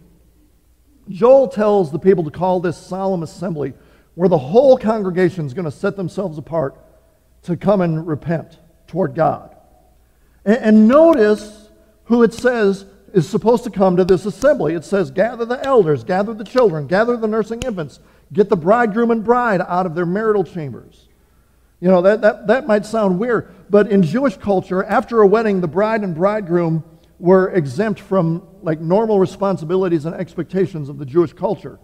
Joel 1.10 1.48
tells 1.48 1.92
the 1.92 2.00
people 2.00 2.24
to 2.24 2.32
call 2.32 2.60
this 2.60 2.76
solemn 2.76 3.22
assembly 3.22 3.76
where 4.16 4.30
the 4.30 4.40
whole 4.40 4.80
congregation 4.80 5.46
is 5.46 5.54
going 5.54 5.66
to 5.66 5.72
set 5.72 5.96
themselves 5.96 6.40
apart 6.40 6.76
to 7.44 7.56
come 7.56 7.82
and 7.82 8.08
repent 8.08 8.58
toward 8.88 9.14
God. 9.14 9.56
And, 10.44 10.58
and 10.58 10.88
notice 10.88 11.70
who 12.06 12.24
it 12.24 12.34
says 12.34 12.88
is 13.14 13.30
supposed 13.30 13.64
to 13.66 13.70
come 13.70 13.96
to 13.98 14.04
this 14.04 14.26
assembly. 14.26 14.74
It 14.74 14.84
says, 14.84 15.12
Gather 15.12 15.46
the 15.46 15.64
elders, 15.64 16.04
gather 16.04 16.34
the 16.34 16.44
children, 16.44 16.88
gather 16.88 17.16
the 17.16 17.28
nursing 17.28 17.62
infants, 17.62 18.00
get 18.34 18.50
the 18.50 18.58
bridegroom 18.58 19.12
and 19.12 19.24
bride 19.24 19.62
out 19.62 19.86
of 19.86 19.96
their 19.96 20.06
marital 20.06 20.44
chambers. 20.44 21.08
You 21.80 21.90
know, 21.90 22.02
that, 22.02 22.22
that, 22.22 22.48
that 22.48 22.68
might 22.68 22.86
sound 22.86 23.20
weird, 23.20 23.54
but 23.70 23.92
in 23.92 24.02
Jewish 24.02 24.36
culture, 24.38 24.84
after 24.84 25.22
a 25.22 25.28
wedding, 25.28 25.62
the 25.62 25.68
bride 25.68 26.02
and 26.02 26.16
bridegroom 26.16 26.84
were 27.20 27.50
exempt 27.50 28.00
from 28.00 28.48
like 28.62 28.80
normal 28.80 29.20
responsibilities 29.20 30.06
and 30.06 30.16
expectations 30.16 30.90
of 30.90 30.98
the 30.98 31.06
Jewish 31.06 31.34
culture 31.34 31.80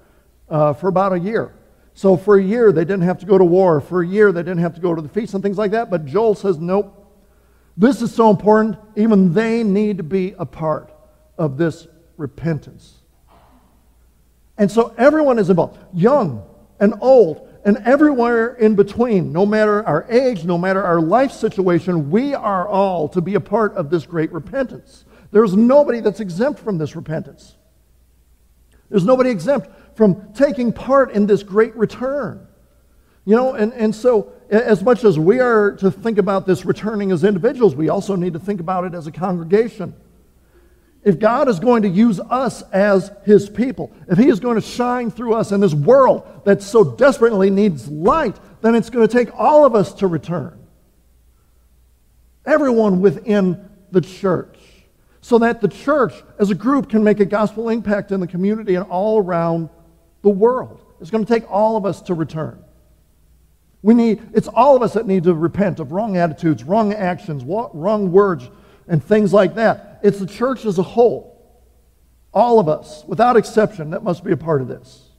uh, 0.49 0.73
for 0.73 0.87
about 0.87 1.13
a 1.13 1.19
year. 1.19 1.53
So 1.93 2.17
for 2.17 2.37
a 2.37 2.43
year, 2.43 2.71
they 2.71 2.85
didn't 2.85 3.03
have 3.03 3.19
to 3.19 3.25
go 3.25 3.37
to 3.37 3.45
war. 3.45 3.79
For 3.79 4.01
a 4.01 4.07
year, 4.07 4.31
they 4.31 4.41
didn't 4.41 4.59
have 4.59 4.75
to 4.75 4.81
go 4.81 4.95
to 4.95 5.01
the 5.01 5.09
feast 5.09 5.33
and 5.35 5.43
things 5.43 5.57
like 5.57 5.71
that. 5.71 5.91
But 5.91 6.05
Joel 6.05 6.35
says, 6.35 6.57
nope. 6.57 6.99
This 7.77 8.01
is 8.01 8.13
so 8.13 8.29
important, 8.29 8.77
even 8.95 9.33
they 9.33 9.63
need 9.63 9.97
to 9.97 10.03
be 10.03 10.35
a 10.37 10.45
part 10.45 10.91
of 11.37 11.57
this 11.57 11.87
repentance. 12.17 13.02
And 14.57 14.71
so 14.71 14.93
everyone 14.97 15.39
is 15.39 15.49
involved, 15.49 15.79
young 15.93 16.43
and 16.79 16.93
old, 17.01 17.49
and 17.65 17.77
everywhere 17.85 18.55
in 18.55 18.75
between, 18.75 19.31
no 19.31 19.45
matter 19.45 19.85
our 19.87 20.05
age, 20.09 20.43
no 20.43 20.57
matter 20.57 20.83
our 20.83 21.01
life 21.01 21.31
situation, 21.31 22.11
we 22.11 22.33
are 22.33 22.67
all 22.67 23.07
to 23.09 23.21
be 23.21 23.35
a 23.35 23.39
part 23.39 23.73
of 23.73 23.89
this 23.89 24.05
great 24.05 24.31
repentance. 24.31 25.05
There's 25.31 25.55
nobody 25.55 25.99
that's 26.01 26.19
exempt 26.19 26.59
from 26.59 26.77
this 26.77 26.95
repentance. 26.95 27.55
There's 28.89 29.05
nobody 29.05 29.29
exempt 29.31 29.69
from 29.95 30.33
taking 30.33 30.73
part 30.73 31.11
in 31.11 31.25
this 31.25 31.41
great 31.41 31.75
return. 31.75 32.45
You 33.25 33.37
know, 33.37 33.53
and, 33.53 33.73
and 33.73 33.95
so 33.95 34.33
as 34.49 34.83
much 34.83 35.03
as 35.03 35.17
we 35.17 35.39
are 35.39 35.71
to 35.77 35.89
think 35.89 36.17
about 36.17 36.45
this 36.45 36.65
returning 36.65 37.11
as 37.11 37.23
individuals, 37.23 37.75
we 37.75 37.89
also 37.89 38.15
need 38.15 38.33
to 38.33 38.39
think 38.39 38.59
about 38.59 38.83
it 38.83 38.93
as 38.93 39.07
a 39.07 39.11
congregation. 39.11 39.95
If 41.03 41.19
God 41.19 41.49
is 41.49 41.59
going 41.59 41.81
to 41.81 41.89
use 41.89 42.19
us 42.19 42.61
as 42.71 43.11
his 43.25 43.49
people, 43.49 43.91
if 44.07 44.17
he 44.17 44.29
is 44.29 44.39
going 44.39 44.55
to 44.55 44.61
shine 44.61 45.11
through 45.11 45.33
us 45.33 45.51
in 45.51 45.59
this 45.59 45.73
world 45.73 46.41
that 46.45 46.61
so 46.61 46.83
desperately 46.83 47.49
needs 47.49 47.89
light, 47.89 48.37
then 48.61 48.73
it's 48.73 48.89
going 48.89 49.07
to 49.07 49.13
take 49.13 49.29
all 49.37 49.65
of 49.65 49.75
us 49.75 49.93
to 49.95 50.07
return. 50.07 50.57
Everyone 52.45 53.01
within 53.01 53.69
the 53.91 54.01
church. 54.01 54.57
So 55.21 55.39
that 55.39 55.61
the 55.61 55.69
church 55.69 56.13
as 56.39 56.49
a 56.49 56.55
group 56.55 56.89
can 56.89 57.03
make 57.03 57.19
a 57.19 57.25
gospel 57.25 57.69
impact 57.69 58.11
in 58.11 58.19
the 58.19 58.27
community 58.27 58.75
and 58.75 58.85
all 58.89 59.19
around 59.19 59.69
the 60.21 60.29
world. 60.29 60.81
It's 60.99 61.09
going 61.09 61.25
to 61.25 61.33
take 61.33 61.49
all 61.49 61.77
of 61.77 61.85
us 61.85 62.01
to 62.03 62.13
return. 62.13 62.63
We 63.81 63.93
need, 63.93 64.21
it's 64.33 64.47
all 64.47 64.75
of 64.75 64.81
us 64.81 64.93
that 64.93 65.05
need 65.05 65.23
to 65.25 65.33
repent 65.33 65.79
of 65.79 65.91
wrong 65.91 66.15
attitudes, 66.15 66.63
wrong 66.63 66.93
actions, 66.93 67.43
wrong 67.43 68.11
words, 68.11 68.49
and 68.87 69.03
things 69.03 69.33
like 69.33 69.55
that. 69.55 69.92
It's 70.03 70.19
the 70.19 70.27
church 70.27 70.65
as 70.65 70.77
a 70.77 70.83
whole. 70.83 71.31
All 72.33 72.59
of 72.59 72.67
us, 72.67 73.03
without 73.07 73.37
exception, 73.37 73.91
that 73.91 74.03
must 74.03 74.23
be 74.23 74.31
a 74.31 74.37
part 74.37 74.61
of 74.61 74.67
this. 74.67 75.09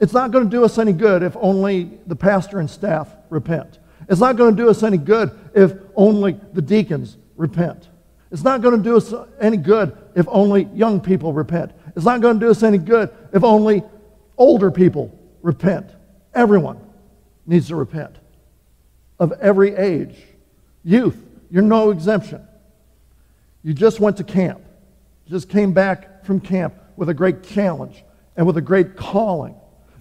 It's 0.00 0.12
not 0.12 0.32
going 0.32 0.44
to 0.44 0.50
do 0.50 0.64
us 0.64 0.78
any 0.78 0.92
good 0.92 1.22
if 1.22 1.36
only 1.40 1.84
the 2.06 2.16
pastor 2.16 2.58
and 2.58 2.68
staff 2.68 3.08
repent. 3.30 3.78
It's 4.08 4.20
not 4.20 4.36
going 4.36 4.56
to 4.56 4.62
do 4.62 4.68
us 4.68 4.82
any 4.82 4.98
good 4.98 5.30
if 5.54 5.72
only 5.94 6.38
the 6.52 6.60
deacons 6.60 7.16
repent. 7.36 7.88
It's 8.32 8.42
not 8.42 8.62
going 8.62 8.76
to 8.76 8.82
do 8.82 8.96
us 8.96 9.14
any 9.40 9.58
good 9.58 9.96
if 10.16 10.26
only 10.28 10.64
young 10.74 11.00
people 11.00 11.32
repent. 11.32 11.70
It's 11.94 12.04
not 12.04 12.20
going 12.20 12.40
to 12.40 12.46
do 12.46 12.50
us 12.50 12.62
any 12.62 12.78
good 12.78 13.10
if 13.32 13.44
only 13.44 13.84
older 14.36 14.70
people 14.70 15.16
repent. 15.42 15.90
Everyone 16.34 16.80
needs 17.46 17.68
to 17.68 17.76
repent 17.76 18.16
of 19.20 19.32
every 19.40 19.76
age. 19.76 20.16
Youth, 20.82 21.16
you're 21.50 21.62
no 21.62 21.90
exemption. 21.90 22.44
You 23.62 23.74
just 23.74 24.00
went 24.00 24.16
to 24.16 24.24
camp, 24.24 24.60
just 25.28 25.48
came 25.48 25.72
back 25.72 26.24
from 26.24 26.40
camp 26.40 26.74
with 26.96 27.08
a 27.08 27.14
great 27.14 27.42
challenge 27.44 28.04
and 28.36 28.46
with 28.46 28.56
a 28.56 28.60
great 28.60 28.96
calling. 28.96 29.54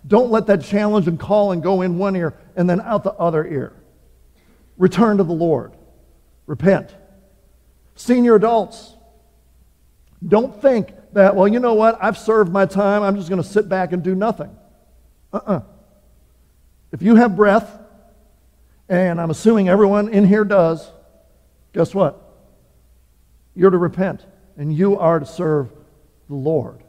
Don't 0.08 0.32
let 0.32 0.48
that 0.48 0.64
challenge 0.64 1.08
and 1.08 1.20
calling 1.20 1.62
go 1.62 1.82
in 1.82 1.98
one 1.98 2.16
ear 2.16 2.38
and 2.56 2.70
then 2.70 2.82
out 2.82 3.04
the 3.04 3.14
other 3.14 3.46
ear. 3.46 3.74
Return 4.78 5.18
to 5.18 5.24
the 5.24 5.34
Lord. 5.34 5.74
Repent. 6.48 6.96
Senior 7.96 8.36
adults, 8.36 8.96
don't 10.28 10.60
think 10.62 10.92
that, 11.14 11.36
well, 11.36 11.48
you 11.48 11.60
know 11.60 11.74
what, 11.74 11.98
I've 12.02 12.18
served 12.18 12.52
my 12.52 12.66
time, 12.66 13.04
I'm 13.04 13.16
just 13.16 13.30
going 13.30 13.42
to 13.42 13.48
sit 13.48 13.70
back 13.70 13.92
and 13.92 14.02
do 14.02 14.16
nothing. 14.16 14.56
Uh 15.32 15.38
uh-uh. 15.38 15.54
uh 15.54 15.62
if 16.92 17.02
you 17.02 17.16
have 17.16 17.36
breath, 17.36 17.80
and 18.90 19.22
I'm 19.22 19.30
assuming 19.30 19.70
everyone 19.70 20.10
in 20.10 20.28
here 20.28 20.44
does, 20.44 20.92
guess 21.74 21.96
what? 21.96 22.31
You're 23.56 23.70
to 23.70 23.78
repent, 23.78 24.26
and 24.58 24.74
you 24.74 24.98
are 24.98 25.20
to 25.20 25.26
serve 25.26 25.72
the 26.28 26.36
Lord. 26.36 26.84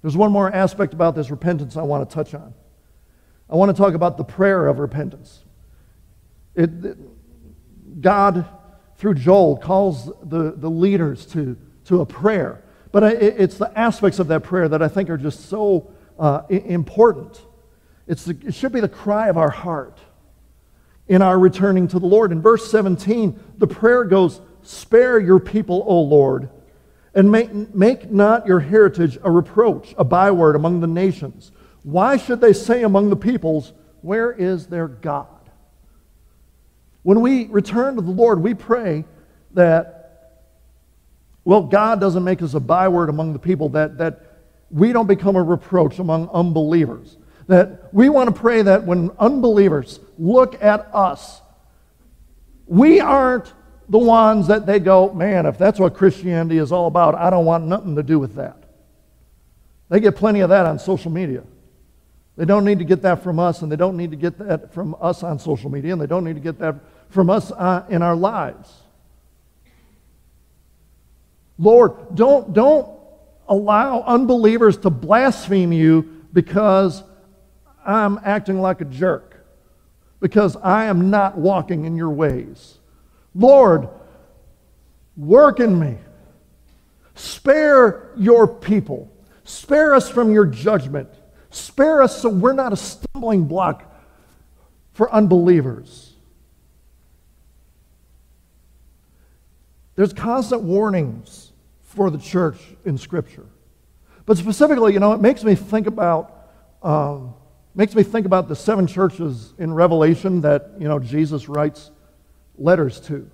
There's 0.00 0.16
one 0.16 0.32
more 0.32 0.52
aspect 0.52 0.94
about 0.94 1.14
this 1.14 1.30
repentance 1.30 1.76
I 1.76 1.82
want 1.82 2.08
to 2.08 2.14
touch 2.14 2.34
on. 2.34 2.54
I 3.48 3.54
want 3.56 3.74
to 3.74 3.80
talk 3.80 3.94
about 3.94 4.16
the 4.16 4.24
prayer 4.24 4.66
of 4.66 4.78
repentance. 4.78 5.44
It, 6.54 6.70
it, 6.84 6.98
God, 8.00 8.46
through 8.96 9.14
Joel, 9.14 9.56
calls 9.58 10.06
the, 10.22 10.54
the 10.56 10.70
leaders 10.70 11.26
to, 11.26 11.56
to 11.84 12.00
a 12.00 12.06
prayer. 12.06 12.64
But 12.90 13.02
it, 13.04 13.40
it's 13.40 13.58
the 13.58 13.76
aspects 13.78 14.18
of 14.18 14.28
that 14.28 14.42
prayer 14.42 14.68
that 14.68 14.82
I 14.82 14.88
think 14.88 15.10
are 15.10 15.18
just 15.18 15.48
so 15.48 15.92
uh, 16.18 16.42
important. 16.48 17.40
It's 18.06 18.24
the, 18.24 18.36
it 18.46 18.54
should 18.54 18.72
be 18.72 18.80
the 18.80 18.88
cry 18.88 19.28
of 19.28 19.36
our 19.36 19.50
heart 19.50 19.98
in 21.08 21.22
our 21.22 21.38
returning 21.38 21.88
to 21.88 21.98
the 21.98 22.06
Lord. 22.06 22.32
In 22.32 22.40
verse 22.40 22.70
17, 22.70 23.38
the 23.58 23.66
prayer 23.66 24.04
goes, 24.04 24.40
Spare 24.62 25.18
your 25.18 25.40
people, 25.40 25.84
O 25.86 26.00
Lord, 26.00 26.48
and 27.14 27.30
make, 27.30 27.74
make 27.74 28.10
not 28.10 28.46
your 28.46 28.60
heritage 28.60 29.18
a 29.22 29.30
reproach, 29.30 29.94
a 29.98 30.04
byword 30.04 30.56
among 30.56 30.80
the 30.80 30.86
nations. 30.86 31.52
Why 31.82 32.16
should 32.16 32.40
they 32.40 32.52
say 32.52 32.82
among 32.82 33.10
the 33.10 33.16
peoples, 33.16 33.72
Where 34.02 34.32
is 34.32 34.66
their 34.66 34.88
God? 34.88 35.26
When 37.02 37.20
we 37.20 37.46
return 37.46 37.96
to 37.96 38.02
the 38.02 38.10
Lord, 38.10 38.40
we 38.40 38.54
pray 38.54 39.04
that, 39.54 40.38
well, 41.44 41.62
God 41.62 42.00
doesn't 42.00 42.22
make 42.22 42.40
us 42.42 42.54
a 42.54 42.60
byword 42.60 43.08
among 43.08 43.32
the 43.32 43.38
people, 43.38 43.70
that, 43.70 43.98
that 43.98 44.32
we 44.70 44.92
don't 44.92 45.08
become 45.08 45.36
a 45.36 45.42
reproach 45.42 45.98
among 45.98 46.30
unbelievers. 46.30 47.16
That 47.48 47.92
we 47.92 48.08
want 48.08 48.32
to 48.34 48.40
pray 48.40 48.62
that 48.62 48.84
when 48.84 49.10
unbelievers 49.18 49.98
look 50.16 50.62
at 50.62 50.88
us, 50.94 51.40
we 52.66 53.00
aren't 53.00 53.52
the 53.92 53.98
ones 53.98 54.46
that 54.46 54.64
they 54.64 54.78
go, 54.78 55.12
man, 55.12 55.44
if 55.44 55.58
that's 55.58 55.78
what 55.78 55.92
Christianity 55.92 56.56
is 56.56 56.72
all 56.72 56.86
about, 56.86 57.14
I 57.14 57.28
don't 57.28 57.44
want 57.44 57.66
nothing 57.66 57.94
to 57.96 58.02
do 58.02 58.18
with 58.18 58.36
that. 58.36 58.56
They 59.90 60.00
get 60.00 60.16
plenty 60.16 60.40
of 60.40 60.48
that 60.48 60.64
on 60.64 60.78
social 60.78 61.10
media. 61.10 61.42
They 62.38 62.46
don't 62.46 62.64
need 62.64 62.78
to 62.78 62.86
get 62.86 63.02
that 63.02 63.22
from 63.22 63.38
us, 63.38 63.60
and 63.60 63.70
they 63.70 63.76
don't 63.76 63.98
need 63.98 64.10
to 64.12 64.16
get 64.16 64.38
that 64.38 64.72
from 64.72 64.96
us 64.98 65.22
on 65.22 65.38
social 65.38 65.70
media, 65.70 65.92
and 65.92 66.00
they 66.00 66.06
don't 66.06 66.24
need 66.24 66.36
to 66.36 66.40
get 66.40 66.58
that 66.60 66.76
from 67.10 67.28
us 67.28 67.52
uh, 67.52 67.84
in 67.90 68.00
our 68.00 68.16
lives. 68.16 68.72
Lord, 71.58 72.14
don't, 72.14 72.54
don't 72.54 72.88
allow 73.46 74.00
unbelievers 74.04 74.78
to 74.78 74.88
blaspheme 74.88 75.70
you 75.70 76.24
because 76.32 77.02
I'm 77.84 78.18
acting 78.24 78.62
like 78.62 78.80
a 78.80 78.86
jerk, 78.86 79.44
because 80.18 80.56
I 80.56 80.86
am 80.86 81.10
not 81.10 81.36
walking 81.36 81.84
in 81.84 81.94
your 81.94 82.08
ways. 82.08 82.78
Lord, 83.34 83.88
work 85.16 85.60
in 85.60 85.78
me. 85.78 85.96
Spare 87.14 88.10
your 88.16 88.46
people. 88.46 89.10
Spare 89.44 89.94
us 89.94 90.08
from 90.08 90.32
your 90.32 90.46
judgment. 90.46 91.08
Spare 91.50 92.02
us 92.02 92.20
so 92.20 92.28
we're 92.28 92.52
not 92.52 92.72
a 92.72 92.76
stumbling 92.76 93.44
block 93.44 93.84
for 94.92 95.12
unbelievers. 95.12 96.14
There's 99.94 100.12
constant 100.12 100.62
warnings 100.62 101.52
for 101.82 102.10
the 102.10 102.18
church 102.18 102.58
in 102.84 102.96
Scripture. 102.96 103.46
But 104.24 104.38
specifically, 104.38 104.94
you 104.94 105.00
know, 105.00 105.12
it 105.12 105.20
makes 105.20 105.44
me 105.44 105.54
think 105.54 105.86
about 105.86 106.38
um, 106.82 107.34
makes 107.74 107.94
me 107.94 108.02
think 108.02 108.26
about 108.26 108.48
the 108.48 108.56
seven 108.56 108.86
churches 108.86 109.54
in 109.58 109.72
Revelation 109.72 110.40
that 110.40 110.72
you 110.78 110.88
know 110.88 110.98
Jesus 110.98 111.48
writes 111.48 111.90
letters 112.56 113.00
to. 113.00 113.30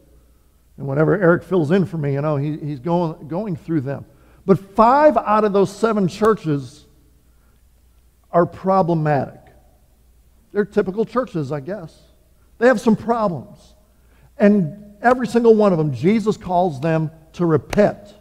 And 0.76 0.86
whenever 0.86 1.20
Eric 1.20 1.42
fills 1.42 1.70
in 1.70 1.86
for 1.86 1.98
me, 1.98 2.14
you 2.14 2.22
know, 2.22 2.36
he, 2.36 2.56
he's 2.56 2.80
going, 2.80 3.28
going 3.28 3.56
through 3.56 3.82
them. 3.82 4.04
But 4.46 4.58
five 4.74 5.16
out 5.16 5.44
of 5.44 5.52
those 5.52 5.74
seven 5.74 6.08
churches 6.08 6.86
are 8.30 8.46
problematic. 8.46 9.40
They're 10.52 10.64
typical 10.64 11.04
churches, 11.04 11.52
I 11.52 11.60
guess. 11.60 11.98
They 12.58 12.66
have 12.66 12.80
some 12.80 12.96
problems. 12.96 13.74
And 14.38 14.94
every 15.02 15.26
single 15.26 15.54
one 15.54 15.72
of 15.72 15.78
them, 15.78 15.92
Jesus 15.92 16.36
calls 16.36 16.80
them 16.80 17.10
to 17.34 17.44
repent. 17.44 18.14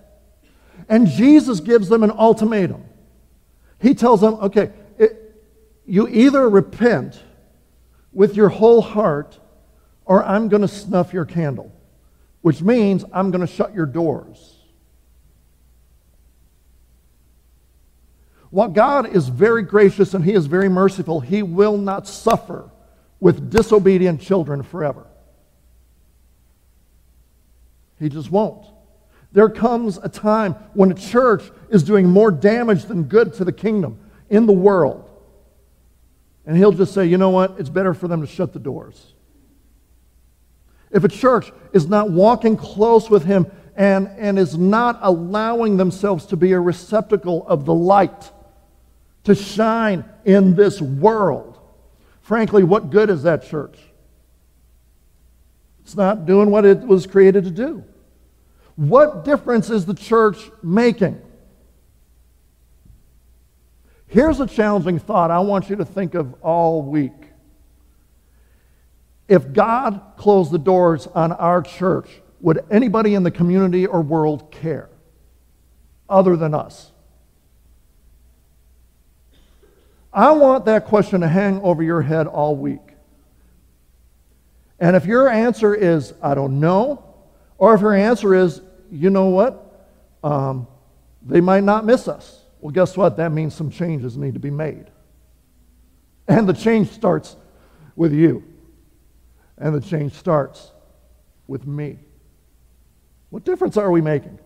And 0.89 1.07
Jesus 1.07 1.59
gives 1.59 1.89
them 1.89 2.03
an 2.03 2.11
ultimatum. 2.11 2.83
He 3.79 3.93
tells 3.93 4.21
them, 4.21 4.35
okay, 4.35 4.71
it, 4.97 5.35
you 5.85 6.07
either 6.07 6.49
repent 6.49 7.21
with 8.11 8.35
your 8.35 8.49
whole 8.49 8.81
heart 8.81 9.39
or 10.07 10.23
I'm 10.23 10.47
going 10.47 10.61
to 10.61 10.67
snuff 10.67 11.13
your 11.13 11.25
candle, 11.25 11.71
which 12.41 12.61
means 12.61 13.03
I'm 13.13 13.29
going 13.29 13.45
to 13.45 13.53
shut 13.53 13.75
your 13.75 13.85
doors. 13.85 14.55
While 18.49 18.69
God 18.69 19.13
is 19.13 19.27
very 19.27 19.63
gracious 19.63 20.13
and 20.13 20.23
He 20.23 20.33
is 20.33 20.45
very 20.45 20.69
merciful, 20.69 21.19
He 21.19 21.43
will 21.43 21.77
not 21.77 22.07
suffer 22.07 22.71
with 23.19 23.51
disobedient 23.51 24.21
children 24.21 24.63
forever. 24.63 25.05
He 27.99 28.07
just 28.07 28.31
won't. 28.31 28.65
There 29.33 29.49
comes 29.49 29.97
a 29.97 30.07
time 30.07 30.53
when 30.73 30.91
a 30.91 30.95
church 30.95 31.43
is 31.69 31.83
doing 31.83 32.07
more 32.07 32.31
damage 32.31 32.85
than 32.85 33.03
good 33.03 33.33
to 33.35 33.43
the 33.43 33.51
kingdom 33.51 33.99
in 34.29 34.45
the 34.45 34.53
world. 34.53 35.09
And 36.45 36.55
He'll 36.55 36.71
just 36.71 36.93
say, 36.93 37.05
you 37.05 37.17
know 37.17 37.31
what? 37.31 37.59
It's 37.59 37.69
better 37.69 37.93
for 37.93 38.07
them 38.07 38.21
to 38.21 38.27
shut 38.27 38.53
the 38.53 38.59
doors. 38.59 39.13
If 40.91 41.03
a 41.03 41.09
church 41.09 41.51
is 41.73 41.87
not 41.87 42.11
walking 42.11 42.57
close 42.57 43.09
with 43.09 43.25
Him 43.25 43.47
and, 43.75 44.07
and 44.17 44.39
is 44.39 44.57
not 44.57 44.99
allowing 45.01 45.77
themselves 45.77 46.25
to 46.27 46.37
be 46.37 46.53
a 46.53 46.59
receptacle 46.59 47.45
of 47.47 47.65
the 47.65 47.73
light 47.73 48.31
to 49.25 49.35
shine 49.35 50.05
in 50.25 50.55
this 50.55 50.81
world, 50.81 51.59
frankly, 52.21 52.63
what 52.63 52.89
good 52.89 53.09
is 53.09 53.23
that 53.23 53.43
church? 53.43 53.77
It's 55.83 55.95
not 55.95 56.25
doing 56.25 56.51
what 56.51 56.65
it 56.65 56.79
was 56.79 57.07
created 57.07 57.45
to 57.45 57.51
do. 57.51 57.83
What 58.75 59.25
difference 59.25 59.69
is 59.69 59.85
the 59.85 59.93
church 59.93 60.37
making? 60.61 61.21
Here's 64.07 64.39
a 64.39 64.47
challenging 64.47 64.99
thought 64.99 65.31
I 65.31 65.39
want 65.39 65.69
you 65.69 65.75
to 65.77 65.85
think 65.85 66.13
of 66.13 66.33
all 66.41 66.81
week. 66.83 67.26
If 69.27 69.53
God 69.53 70.01
closed 70.17 70.51
the 70.51 70.59
doors 70.59 71.07
on 71.07 71.31
our 71.31 71.61
church, 71.61 72.09
would 72.39 72.63
anybody 72.71 73.13
in 73.13 73.23
the 73.23 73.31
community 73.31 73.85
or 73.85 74.01
world 74.01 74.51
care? 74.51 74.89
other 76.09 76.35
than 76.35 76.53
us? 76.53 76.91
I 80.13 80.31
want 80.31 80.65
that 80.65 80.85
question 80.85 81.21
to 81.21 81.27
hang 81.27 81.61
over 81.61 81.83
your 81.83 82.01
head 82.01 82.27
all 82.27 82.55
week. 82.55 82.79
And 84.79 84.95
if 84.95 85.05
your 85.05 85.29
answer 85.29 85.75
is, 85.75 86.13
I 86.21 86.33
don't 86.33 86.59
know, 86.59 87.03
or 87.57 87.73
if 87.75 87.81
your 87.81 87.93
answer 87.93 88.33
is, 88.33 88.61
you 88.91 89.09
know 89.09 89.27
what, 89.27 89.89
um, 90.23 90.67
they 91.21 91.41
might 91.41 91.63
not 91.63 91.85
miss 91.85 92.07
us. 92.07 92.41
Well, 92.61 92.71
guess 92.71 92.95
what? 92.95 93.17
That 93.17 93.31
means 93.31 93.53
some 93.53 93.69
changes 93.69 94.17
need 94.17 94.33
to 94.33 94.39
be 94.39 94.49
made. 94.49 94.85
And 96.27 96.47
the 96.47 96.53
change 96.53 96.89
starts 96.89 97.35
with 97.95 98.13
you. 98.13 98.43
And 99.57 99.73
the 99.73 99.81
change 99.81 100.13
starts 100.13 100.71
with 101.47 101.65
me. 101.65 101.99
What 103.29 103.43
difference 103.43 103.77
are 103.77 103.91
we 103.91 104.01
making? 104.01 104.39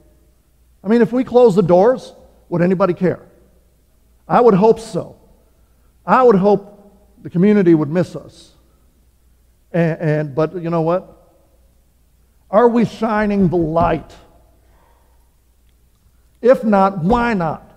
I 0.83 0.87
mean, 0.87 1.01
if 1.01 1.11
we 1.11 1.23
close 1.23 1.55
the 1.55 1.61
doors, 1.61 2.13
would 2.49 2.61
anybody 2.61 2.93
care? 2.93 3.27
I 4.27 4.41
would 4.41 4.53
hope 4.53 4.79
so. 4.79 5.17
I 6.05 6.23
would 6.23 6.35
hope 6.35 7.21
the 7.21 7.29
community 7.29 7.75
would 7.75 7.89
miss 7.89 8.15
us. 8.15 8.53
And, 9.71 9.99
and, 9.99 10.35
but 10.35 10.55
you 10.55 10.69
know 10.69 10.81
what? 10.81 11.17
Are 12.49 12.67
we 12.67 12.85
shining 12.85 13.49
the 13.49 13.57
light? 13.57 14.15
If 16.41 16.63
not, 16.63 16.99
why 16.99 17.33
not? 17.33 17.67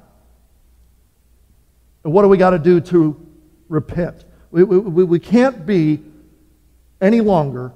And 2.03 2.13
what 2.13 2.23
do 2.23 2.29
we 2.29 2.37
got 2.37 2.51
to 2.51 2.59
do 2.59 2.81
to 2.81 3.27
repent? 3.69 4.25
We, 4.51 4.65
we, 4.65 5.05
we 5.05 5.19
can't 5.19 5.67
be 5.67 6.03
any 7.05 7.21
longer 7.21 7.73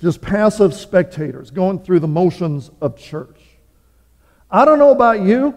just 0.00 0.20
passive 0.20 0.74
spectators 0.74 1.50
going 1.50 1.78
through 1.78 2.00
the 2.00 2.08
motions 2.08 2.70
of 2.80 2.98
church. 2.98 3.40
I 4.50 4.64
don't 4.64 4.78
know 4.78 4.90
about 4.90 5.20
you, 5.22 5.54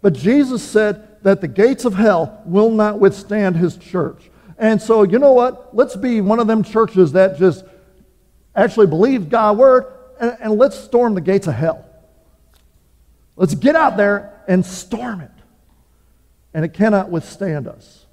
but 0.00 0.12
Jesus 0.12 0.62
said 0.62 1.22
that 1.22 1.40
the 1.40 1.48
gates 1.48 1.84
of 1.84 1.94
hell 1.94 2.42
will 2.44 2.70
not 2.70 2.98
withstand 2.98 3.56
his 3.56 3.76
church. 3.76 4.30
And 4.58 4.82
so, 4.82 5.04
you 5.04 5.18
know 5.18 5.32
what? 5.32 5.74
Let's 5.74 5.96
be 5.96 6.20
one 6.20 6.40
of 6.40 6.46
them 6.46 6.64
churches 6.64 7.12
that 7.12 7.38
just 7.38 7.64
actually 8.54 8.86
believes 8.88 9.26
God's 9.26 9.58
word 9.58 9.92
and, 10.20 10.36
and 10.40 10.58
let's 10.58 10.78
storm 10.78 11.14
the 11.14 11.20
gates 11.20 11.46
of 11.46 11.54
hell. 11.54 11.84
Let's 13.36 13.54
get 13.54 13.76
out 13.76 13.96
there 13.96 14.42
and 14.48 14.66
storm 14.66 15.20
it. 15.20 15.30
And 16.54 16.64
it 16.64 16.74
cannot 16.74 17.10
withstand 17.10 17.66
us. 17.66 18.06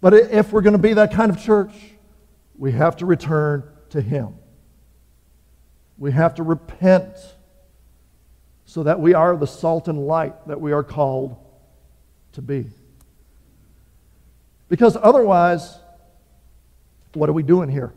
But 0.00 0.14
if 0.14 0.52
we're 0.52 0.60
going 0.60 0.72
to 0.72 0.78
be 0.78 0.94
that 0.94 1.12
kind 1.12 1.30
of 1.30 1.40
church, 1.40 1.72
we 2.58 2.72
have 2.72 2.96
to 2.96 3.06
return 3.06 3.64
to 3.90 4.00
Him. 4.00 4.34
We 5.98 6.12
have 6.12 6.34
to 6.36 6.42
repent 6.42 7.16
so 8.66 8.82
that 8.82 9.00
we 9.00 9.14
are 9.14 9.36
the 9.36 9.46
salt 9.46 9.88
and 9.88 10.06
light 10.06 10.34
that 10.48 10.60
we 10.60 10.72
are 10.72 10.82
called 10.82 11.36
to 12.32 12.42
be. 12.42 12.66
Because 14.68 14.96
otherwise, 15.00 15.78
what 17.14 17.30
are 17.30 17.32
we 17.32 17.42
doing 17.42 17.70
here? 17.70 17.94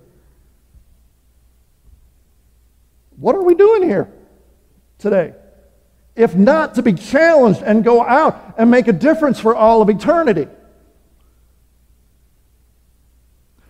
What 3.17 3.35
are 3.35 3.43
we 3.43 3.55
doing 3.55 3.83
here 3.83 4.09
today? 4.97 5.33
If 6.15 6.35
not 6.35 6.75
to 6.75 6.83
be 6.83 6.93
challenged 6.93 7.61
and 7.61 7.83
go 7.83 8.05
out 8.05 8.55
and 8.57 8.69
make 8.71 8.87
a 8.87 8.93
difference 8.93 9.39
for 9.39 9.55
all 9.55 9.81
of 9.81 9.89
eternity. 9.89 10.47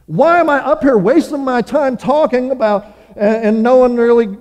Why 0.10 0.40
am 0.40 0.50
I 0.50 0.58
up 0.58 0.82
here 0.82 0.98
wasting 0.98 1.44
my 1.44 1.62
time 1.62 1.96
talking 1.96 2.50
about 2.50 2.84
and, 3.16 3.46
and 3.46 3.64
no 3.64 3.78
one 3.78 3.96
really 3.96 4.40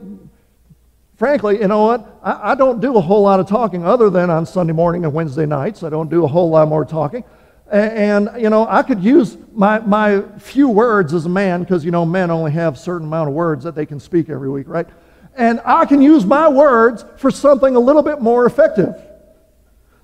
frankly, 1.16 1.61
you 1.61 1.68
know 1.68 1.83
what? 1.83 2.20
I, 2.22 2.52
I, 2.52 2.54
don't 2.54 2.81
do 2.81 2.96
a 2.96 3.00
whole 3.02 3.20
lot 3.20 3.38
of 3.38 3.46
talking 3.46 3.85
other 3.85 4.09
than 4.09 4.31
on 4.31 4.46
Sunday 4.46 4.72
morning 4.72 5.04
and 5.04 5.12
Wednesday 5.12 5.44
nights. 5.44 5.83
I 5.83 5.90
don't 5.90 6.09
do 6.09 6.24
a 6.24 6.26
whole 6.26 6.48
lot 6.48 6.68
more 6.68 6.87
talking. 6.87 7.22
And, 7.70 8.31
you 8.38 8.48
know, 8.48 8.66
I 8.66 8.83
could 8.83 9.04
use 9.04 9.37
my, 9.52 9.78
my 9.81 10.22
few 10.38 10.70
words 10.70 11.12
as 11.12 11.26
a 11.26 11.28
man, 11.28 11.64
because, 11.64 11.85
you 11.85 11.90
know, 11.90 12.07
men 12.07 12.31
only 12.31 12.52
have 12.52 12.76
a 12.76 12.78
certain 12.78 13.07
amount 13.07 13.28
of 13.28 13.35
words 13.35 13.62
that 13.64 13.74
they 13.74 13.85
can 13.85 14.00
speak 14.00 14.31
every 14.31 14.48
week, 14.48 14.68
right? 14.68 14.87
And 15.35 15.61
I 15.66 15.85
can 15.85 16.00
use 16.00 16.24
my 16.24 16.48
words 16.48 17.04
for 17.18 17.31
something 17.31 17.76
a 17.76 17.81
little 17.81 18.02
bit 18.02 18.22
more 18.22 18.46
effective, 18.46 18.94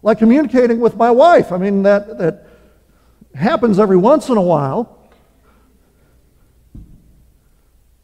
like 0.03 0.19
communicating 0.19 0.79
with 0.79 0.95
my 0.97 1.11
wife. 1.11 1.53
I 1.53 1.57
mean, 1.57 1.85
that, 1.85 2.19
that 2.19 2.49
happens 3.35 3.79
every 3.79 3.97
once 3.97 4.29
in 4.29 4.37
a 4.37 4.43
while. 4.43 4.94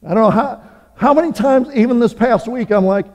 I 0.05 0.15
don't 0.15 0.23
know 0.23 0.31
how, 0.31 0.63
how 0.95 1.15
many 1.15 1.33
times, 1.33 1.69
even 1.75 2.01
this 2.01 2.15
past 2.15 2.49
week, 2.49 2.71
I'm 2.71 2.87
like, 2.87 3.07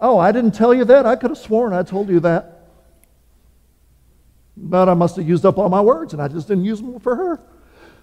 oh, 0.00 0.18
I 0.18 0.32
didn't 0.32 0.52
tell 0.52 0.74
you 0.74 0.84
that? 0.86 1.06
I 1.06 1.16
could 1.16 1.30
have 1.30 1.38
sworn 1.38 1.72
I 1.72 1.82
told 1.82 2.08
you 2.08 2.20
that. 2.20 2.68
But 4.56 4.88
I 4.88 4.94
must 4.94 5.16
have 5.16 5.28
used 5.28 5.46
up 5.46 5.58
all 5.58 5.68
my 5.68 5.80
words, 5.80 6.12
and 6.12 6.20
I 6.20 6.28
just 6.28 6.48
didn't 6.48 6.64
use 6.64 6.80
them 6.80 6.98
for 7.00 7.16
her. 7.16 7.40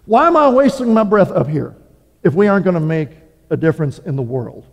Why 0.06 0.28
am 0.28 0.36
I 0.36 0.50
wasting 0.50 0.94
my 0.94 1.04
breath 1.04 1.32
up 1.32 1.48
here 1.48 1.76
if 2.24 2.34
we 2.34 2.48
aren't 2.48 2.64
going 2.64 2.74
to 2.76 2.80
make 2.80 3.10
a 3.50 3.58
difference 3.58 4.00
in 4.00 4.16
the 4.16 4.22
world? 4.22 4.66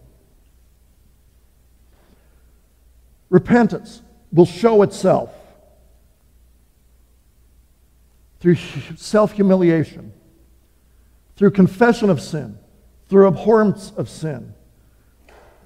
Repentance 3.28 4.02
will 4.32 4.46
show 4.46 4.82
itself 4.82 5.30
through 8.40 8.56
self 8.96 9.32
humiliation, 9.32 10.12
through 11.36 11.50
confession 11.50 12.08
of 12.08 12.20
sin, 12.20 12.58
through 13.08 13.26
abhorrence 13.26 13.92
of 13.96 14.08
sin, 14.08 14.54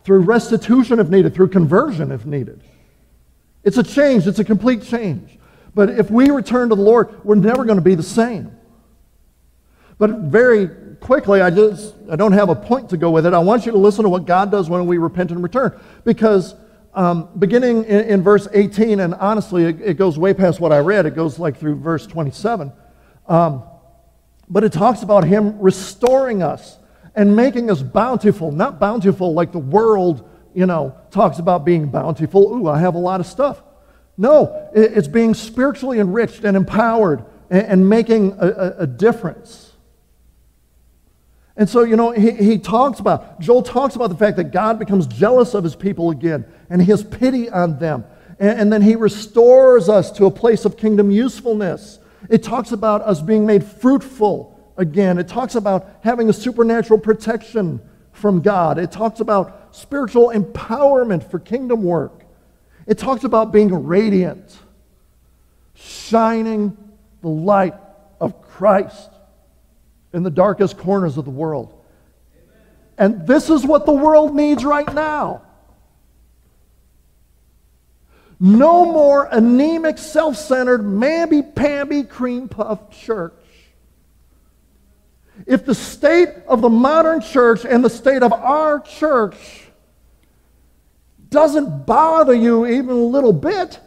through 0.05 0.21
restitution 0.21 0.99
if 0.99 1.09
needed, 1.09 1.35
through 1.35 1.49
conversion 1.49 2.13
if 2.13 2.27
needed. 2.27 2.63
It's 3.65 3.79
a 3.79 3.83
change, 3.83 4.27
it's 4.27 4.39
a 4.39 4.45
complete 4.45 4.83
change. 4.83 5.39
But 5.75 5.91
if 5.91 6.11
we 6.11 6.31
return 6.31 6.71
to 6.71 6.75
the 6.75 6.83
Lord, 6.83 7.25
we're 7.25 7.37
never 7.37 7.65
going 7.65 7.79
to 7.79 7.83
be 7.83 7.95
the 7.95 8.03
same. 8.03 8.57
But 9.99 10.11
very 10.11 10.69
quickly, 11.01 11.41
I 11.41 11.51
just 11.51 11.95
I 12.11 12.17
don't 12.17 12.33
have 12.33 12.49
a 12.49 12.55
point 12.55 12.91
to 12.91 12.97
go 12.97 13.11
with 13.11 13.27
it. 13.27 13.35
I 13.35 13.39
want 13.39 13.67
you 13.67 13.73
to 13.73 13.79
listen 13.79 14.05
to 14.05 14.09
what 14.09 14.25
God 14.25 14.51
does 14.51 14.71
when 14.71 14.87
we 14.87 14.99
repent 14.99 15.31
and 15.31 15.43
return. 15.43 15.79
Because 16.05 16.55
um, 16.95 17.29
beginning 17.39 17.85
in, 17.85 18.01
in, 18.07 18.23
verse 18.23 18.49
18, 18.53 18.99
and 18.99 19.15
honestly, 19.15 19.65
it, 19.65 19.81
it, 19.81 19.95
goes 19.95 20.19
way 20.19 20.35
past 20.35 20.59
what 20.59 20.73
I 20.73 20.79
read, 20.79 21.07
it 21.07 21.15
goes 21.15 21.39
like 21.39 21.57
through 21.57 21.77
verse 21.77 22.05
27. 22.07 22.73
Um, 23.29 23.63
but 24.49 24.65
it 24.65 24.73
talks 24.73 25.03
about 25.03 25.23
Him 25.23 25.61
restoring 25.61 26.43
us 26.43 26.79
and 27.15 27.35
making 27.35 27.71
us 27.71 27.83
bountiful, 27.83 28.53
not 28.53 28.79
bountiful 28.79 29.35
like 29.35 29.53
the 29.53 29.59
world, 29.59 30.29
you 30.55 30.67
know, 30.67 30.95
talks 31.11 31.39
about 31.39 31.65
being 31.65 31.91
bountiful. 31.91 32.55
Ooh, 32.55 32.69
I 32.69 32.79
have 32.79 32.95
a 32.95 32.99
lot 32.99 33.21
of 33.21 33.27
stuff. 33.27 33.63
No, 34.17 34.71
it's 34.75 35.09
being 35.09 35.35
spiritually 35.35 35.99
enriched 35.99 36.45
and 36.45 36.57
empowered 36.57 37.25
and, 37.49 37.89
making 37.89 38.37
a, 38.39 38.47
a, 38.47 38.77
a, 38.81 38.87
difference. 38.87 39.73
And 41.57 41.69
so, 41.69 41.83
you 41.83 41.97
know, 41.97 42.13
he, 42.13 42.31
he 42.31 42.59
talks 42.59 43.01
about, 43.01 43.41
Joel 43.41 43.63
talks 43.63 43.97
about 43.97 44.09
the 44.09 44.17
fact 44.17 44.37
that 44.37 44.53
God 44.53 44.79
becomes 44.79 45.07
jealous 45.07 45.55
of 45.55 45.65
his 45.65 45.75
people 45.75 46.11
again 46.11 46.45
and 46.69 46.81
he 46.81 46.91
has 46.91 47.03
pity 47.03 47.51
on 47.51 47.79
them. 47.79 48.05
And, 48.39 48.61
and 48.61 48.73
then 48.73 48.83
he 48.83 48.95
restores 48.95 49.89
us 49.89 50.13
to 50.13 50.27
a 50.27 50.31
place 50.31 50.65
of 50.65 50.77
kingdom 50.77 51.11
usefulness. 51.11 51.99
It 52.29 52.43
talks 52.43 52.73
about 52.73 53.03
us 53.03 53.21
being 53.21 53.47
made 53.47 53.65
fruitful 53.65 54.60
again. 54.81 55.19
It 55.19 55.29
talks 55.29 55.55
about 55.55 55.89
having 56.03 56.29
a 56.29 56.33
supernatural 56.33 56.99
protection 56.99 57.81
from 58.13 58.41
God. 58.41 58.79
It 58.79 58.91
talks 58.91 59.21
about 59.21 59.77
spiritual 59.77 60.31
empowerment 60.31 61.31
for 61.31 61.39
kingdom 61.39 61.83
work. 61.83 62.25
It 62.87 62.99
talks 62.99 63.23
about 63.23 63.53
being 63.53 63.87
radiant, 63.87 64.59
shining 65.75 66.77
the 67.21 67.29
light 67.29 67.75
of 68.21 68.43
Christ 68.43 69.11
in 70.13 70.23
the 70.23 70.31
darkest 70.31 70.79
corners 70.79 71.19
of 71.19 71.25
the 71.25 71.31
world. 71.31 71.73
And 72.99 73.27
this 73.27 73.49
is 73.49 73.65
what 73.65 73.87
the 73.87 73.93
world 73.93 74.35
needs 74.35 74.65
right 74.65 74.93
now. 74.93 75.43
No 78.41 78.87
more 78.87 79.29
anemic, 79.31 79.99
self 79.99 80.37
centered, 80.37 80.81
mamby 80.81 81.55
pamby, 81.55 82.03
cream 82.03 82.49
puff 82.49 82.91
church. 82.91 83.35
If 85.51 85.67
the 85.67 85.75
state 85.75 86.29
of 86.47 86.61
the 86.61 86.69
modern 86.69 87.21
church 87.21 87.65
and 87.65 87.85
the 87.85 87.91
state 87.91 88.23
of 88.23 88.33
our 88.33 88.79
church 88.79 89.67
doesn't 91.29 91.87
bother 91.87 92.33
you 92.33 92.67
even 92.67 92.91
a 92.91 92.95
little 92.95 93.33
bit, 93.33 93.81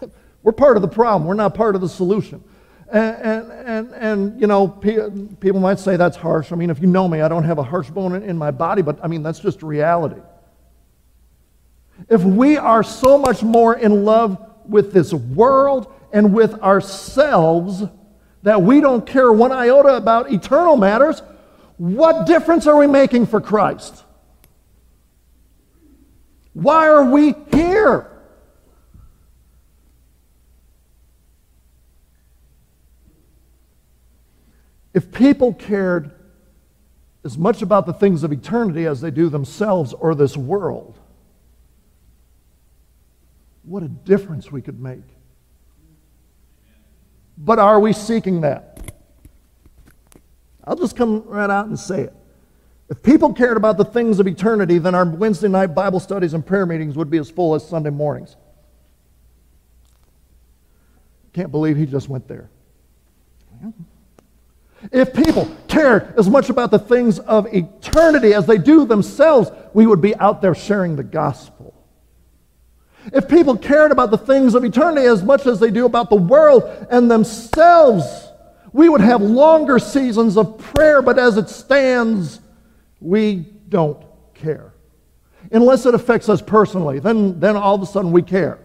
we're 0.42 0.50
part 0.50 0.74
of 0.74 0.82
the 0.82 0.88
problem. 0.88 1.28
We're 1.28 1.34
not 1.34 1.54
part 1.54 1.76
of 1.76 1.80
the 1.80 1.88
solution. 1.88 2.42
And, 2.90 3.16
and, 3.22 3.52
and, 3.52 3.94
and, 3.94 4.40
you 4.40 4.48
know, 4.48 4.66
people 4.66 5.60
might 5.60 5.78
say 5.78 5.96
that's 5.96 6.16
harsh. 6.16 6.50
I 6.50 6.56
mean, 6.56 6.70
if 6.70 6.80
you 6.80 6.88
know 6.88 7.06
me, 7.06 7.20
I 7.20 7.28
don't 7.28 7.44
have 7.44 7.58
a 7.58 7.62
harsh 7.62 7.90
bone 7.90 8.16
in, 8.16 8.24
in 8.24 8.36
my 8.36 8.50
body, 8.50 8.82
but 8.82 8.98
I 9.00 9.06
mean, 9.06 9.22
that's 9.22 9.38
just 9.38 9.62
reality. 9.62 10.20
If 12.08 12.24
we 12.24 12.56
are 12.56 12.82
so 12.82 13.16
much 13.16 13.44
more 13.44 13.76
in 13.76 14.04
love 14.04 14.44
with 14.64 14.92
this 14.92 15.12
world 15.14 15.92
and 16.16 16.32
with 16.32 16.54
ourselves 16.62 17.84
that 18.42 18.62
we 18.62 18.80
don't 18.80 19.06
care 19.06 19.30
one 19.30 19.52
iota 19.52 19.96
about 19.96 20.32
eternal 20.32 20.74
matters, 20.74 21.20
what 21.76 22.24
difference 22.24 22.66
are 22.66 22.78
we 22.78 22.86
making 22.86 23.26
for 23.26 23.38
Christ? 23.38 24.02
Why 26.54 26.88
are 26.88 27.04
we 27.04 27.34
here? 27.52 28.10
If 34.94 35.12
people 35.12 35.52
cared 35.52 36.12
as 37.26 37.36
much 37.36 37.60
about 37.60 37.84
the 37.84 37.92
things 37.92 38.24
of 38.24 38.32
eternity 38.32 38.86
as 38.86 39.02
they 39.02 39.10
do 39.10 39.28
themselves 39.28 39.92
or 39.92 40.14
this 40.14 40.34
world, 40.34 40.98
what 43.64 43.82
a 43.82 43.88
difference 43.88 44.50
we 44.50 44.62
could 44.62 44.80
make. 44.80 45.15
But 47.38 47.58
are 47.58 47.78
we 47.78 47.92
seeking 47.92 48.40
that? 48.42 48.92
I'll 50.64 50.76
just 50.76 50.96
come 50.96 51.22
right 51.26 51.50
out 51.50 51.66
and 51.66 51.78
say 51.78 52.02
it. 52.02 52.14
If 52.88 53.02
people 53.02 53.32
cared 53.32 53.56
about 53.56 53.76
the 53.76 53.84
things 53.84 54.20
of 54.20 54.26
eternity, 54.26 54.78
then 54.78 54.94
our 54.94 55.04
Wednesday 55.04 55.48
night 55.48 55.68
Bible 55.68 56.00
studies 56.00 56.34
and 56.34 56.44
prayer 56.46 56.66
meetings 56.66 56.96
would 56.96 57.10
be 57.10 57.18
as 57.18 57.30
full 57.30 57.54
as 57.54 57.66
Sunday 57.66 57.90
mornings. 57.90 58.36
Can't 61.32 61.50
believe 61.50 61.76
he 61.76 61.84
just 61.84 62.08
went 62.08 62.26
there. 62.28 62.48
If 64.92 65.12
people 65.12 65.50
cared 65.68 66.14
as 66.18 66.28
much 66.28 66.48
about 66.48 66.70
the 66.70 66.78
things 66.78 67.18
of 67.18 67.52
eternity 67.52 68.34
as 68.34 68.46
they 68.46 68.58
do 68.58 68.86
themselves, 68.86 69.50
we 69.74 69.86
would 69.86 70.00
be 70.00 70.16
out 70.16 70.40
there 70.40 70.54
sharing 70.54 70.96
the 70.96 71.04
gospel. 71.04 71.74
If 73.12 73.28
people 73.28 73.56
cared 73.56 73.92
about 73.92 74.10
the 74.10 74.18
things 74.18 74.54
of 74.54 74.64
eternity 74.64 75.06
as 75.06 75.22
much 75.22 75.46
as 75.46 75.60
they 75.60 75.70
do 75.70 75.86
about 75.86 76.10
the 76.10 76.16
world 76.16 76.64
and 76.90 77.10
themselves, 77.10 78.04
we 78.72 78.88
would 78.88 79.00
have 79.00 79.22
longer 79.22 79.78
seasons 79.78 80.36
of 80.36 80.58
prayer, 80.58 81.02
but 81.02 81.18
as 81.18 81.36
it 81.36 81.48
stands, 81.48 82.40
we 83.00 83.46
don't 83.68 84.02
care. 84.34 84.74
Unless 85.52 85.86
it 85.86 85.94
affects 85.94 86.28
us 86.28 86.42
personally, 86.42 86.98
then, 86.98 87.38
then 87.38 87.56
all 87.56 87.76
of 87.76 87.82
a 87.82 87.86
sudden 87.86 88.12
we 88.12 88.22
care. 88.22 88.58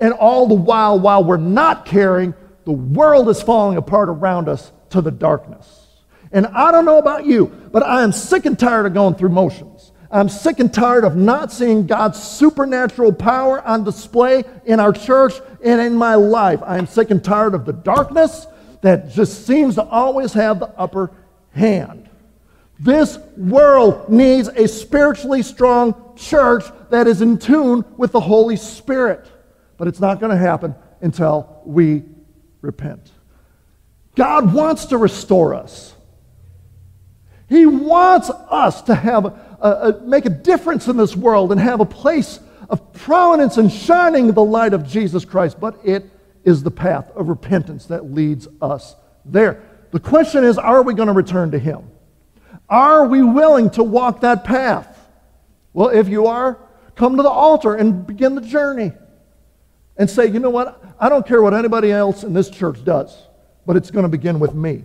And 0.00 0.12
all 0.12 0.46
the 0.48 0.54
while, 0.54 0.98
while 0.98 1.22
we're 1.22 1.36
not 1.36 1.84
caring, 1.84 2.34
the 2.64 2.72
world 2.72 3.28
is 3.28 3.42
falling 3.42 3.76
apart 3.76 4.08
around 4.08 4.48
us 4.48 4.72
to 4.90 5.00
the 5.00 5.10
darkness. 5.10 5.86
And 6.32 6.46
I 6.48 6.72
don't 6.72 6.84
know 6.84 6.98
about 6.98 7.26
you, 7.26 7.46
but 7.70 7.82
I 7.82 8.02
am 8.02 8.10
sick 8.10 8.44
and 8.46 8.58
tired 8.58 8.86
of 8.86 8.94
going 8.94 9.14
through 9.14 9.28
motions. 9.28 9.92
I'm 10.14 10.28
sick 10.28 10.60
and 10.60 10.72
tired 10.72 11.02
of 11.02 11.16
not 11.16 11.50
seeing 11.50 11.88
God's 11.88 12.22
supernatural 12.22 13.12
power 13.12 13.60
on 13.62 13.82
display 13.82 14.44
in 14.64 14.78
our 14.78 14.92
church 14.92 15.34
and 15.64 15.80
in 15.80 15.96
my 15.96 16.14
life. 16.14 16.60
I 16.64 16.78
am 16.78 16.86
sick 16.86 17.10
and 17.10 17.22
tired 17.22 17.52
of 17.52 17.64
the 17.64 17.72
darkness 17.72 18.46
that 18.80 19.10
just 19.10 19.44
seems 19.44 19.74
to 19.74 19.82
always 19.82 20.32
have 20.34 20.60
the 20.60 20.68
upper 20.78 21.10
hand. 21.50 22.08
This 22.78 23.18
world 23.36 24.08
needs 24.08 24.46
a 24.46 24.68
spiritually 24.68 25.42
strong 25.42 26.14
church 26.14 26.64
that 26.90 27.08
is 27.08 27.20
in 27.20 27.36
tune 27.36 27.84
with 27.96 28.12
the 28.12 28.20
Holy 28.20 28.56
Spirit. 28.56 29.28
But 29.78 29.88
it's 29.88 30.00
not 30.00 30.20
going 30.20 30.30
to 30.30 30.38
happen 30.38 30.76
until 31.00 31.60
we 31.64 32.04
repent. 32.60 33.10
God 34.14 34.54
wants 34.54 34.86
to 34.86 34.96
restore 34.96 35.54
us. 35.54 35.92
He 37.48 37.66
wants 37.66 38.30
us 38.30 38.82
to 38.82 38.94
have 38.94 39.43
a, 39.64 39.68
a, 39.68 40.00
make 40.02 40.26
a 40.26 40.30
difference 40.30 40.86
in 40.88 40.96
this 40.96 41.16
world 41.16 41.50
and 41.50 41.60
have 41.60 41.80
a 41.80 41.86
place 41.86 42.38
of 42.68 42.92
prominence 42.92 43.56
and 43.56 43.72
shining 43.72 44.30
the 44.32 44.44
light 44.44 44.74
of 44.74 44.86
Jesus 44.86 45.24
Christ, 45.24 45.58
but 45.58 45.80
it 45.82 46.08
is 46.44 46.62
the 46.62 46.70
path 46.70 47.10
of 47.16 47.28
repentance 47.28 47.86
that 47.86 48.12
leads 48.12 48.46
us 48.60 48.94
there. 49.24 49.62
The 49.90 50.00
question 50.00 50.44
is 50.44 50.58
are 50.58 50.82
we 50.82 50.92
going 50.92 51.08
to 51.08 51.14
return 51.14 51.50
to 51.52 51.58
Him? 51.58 51.90
Are 52.68 53.06
we 53.06 53.22
willing 53.22 53.70
to 53.70 53.82
walk 53.82 54.20
that 54.20 54.44
path? 54.44 54.98
Well, 55.72 55.88
if 55.88 56.08
you 56.08 56.26
are, 56.26 56.58
come 56.94 57.16
to 57.16 57.22
the 57.22 57.28
altar 57.28 57.74
and 57.74 58.06
begin 58.06 58.34
the 58.34 58.40
journey 58.42 58.92
and 59.96 60.10
say, 60.10 60.26
you 60.26 60.40
know 60.40 60.50
what? 60.50 60.82
I 61.00 61.08
don't 61.08 61.26
care 61.26 61.40
what 61.42 61.54
anybody 61.54 61.90
else 61.90 62.22
in 62.22 62.34
this 62.34 62.50
church 62.50 62.84
does, 62.84 63.16
but 63.66 63.76
it's 63.76 63.90
going 63.90 64.04
to 64.04 64.08
begin 64.08 64.40
with 64.40 64.54
me. 64.54 64.84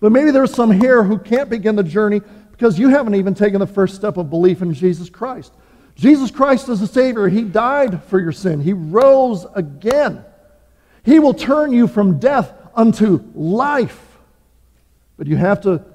But 0.00 0.12
maybe 0.12 0.30
there's 0.30 0.54
some 0.54 0.70
here 0.70 1.02
who 1.02 1.18
can't 1.18 1.50
begin 1.50 1.76
the 1.76 1.82
journey 1.82 2.22
because 2.60 2.78
you 2.78 2.90
haven't 2.90 3.14
even 3.14 3.32
taken 3.32 3.58
the 3.58 3.66
first 3.66 3.94
step 3.94 4.18
of 4.18 4.28
belief 4.28 4.60
in 4.60 4.74
Jesus 4.74 5.08
Christ. 5.08 5.50
Jesus 5.94 6.30
Christ 6.30 6.68
is 6.68 6.78
the 6.78 6.86
Savior. 6.86 7.26
He 7.26 7.42
died 7.42 8.04
for 8.04 8.20
your 8.20 8.32
sin, 8.32 8.60
He 8.60 8.74
rose 8.74 9.46
again. 9.54 10.22
He 11.02 11.20
will 11.20 11.32
turn 11.32 11.72
you 11.72 11.86
from 11.86 12.18
death 12.18 12.52
unto 12.74 13.24
life. 13.34 13.98
But 15.16 15.26
you 15.26 15.36
have 15.36 15.62
to 15.62 15.86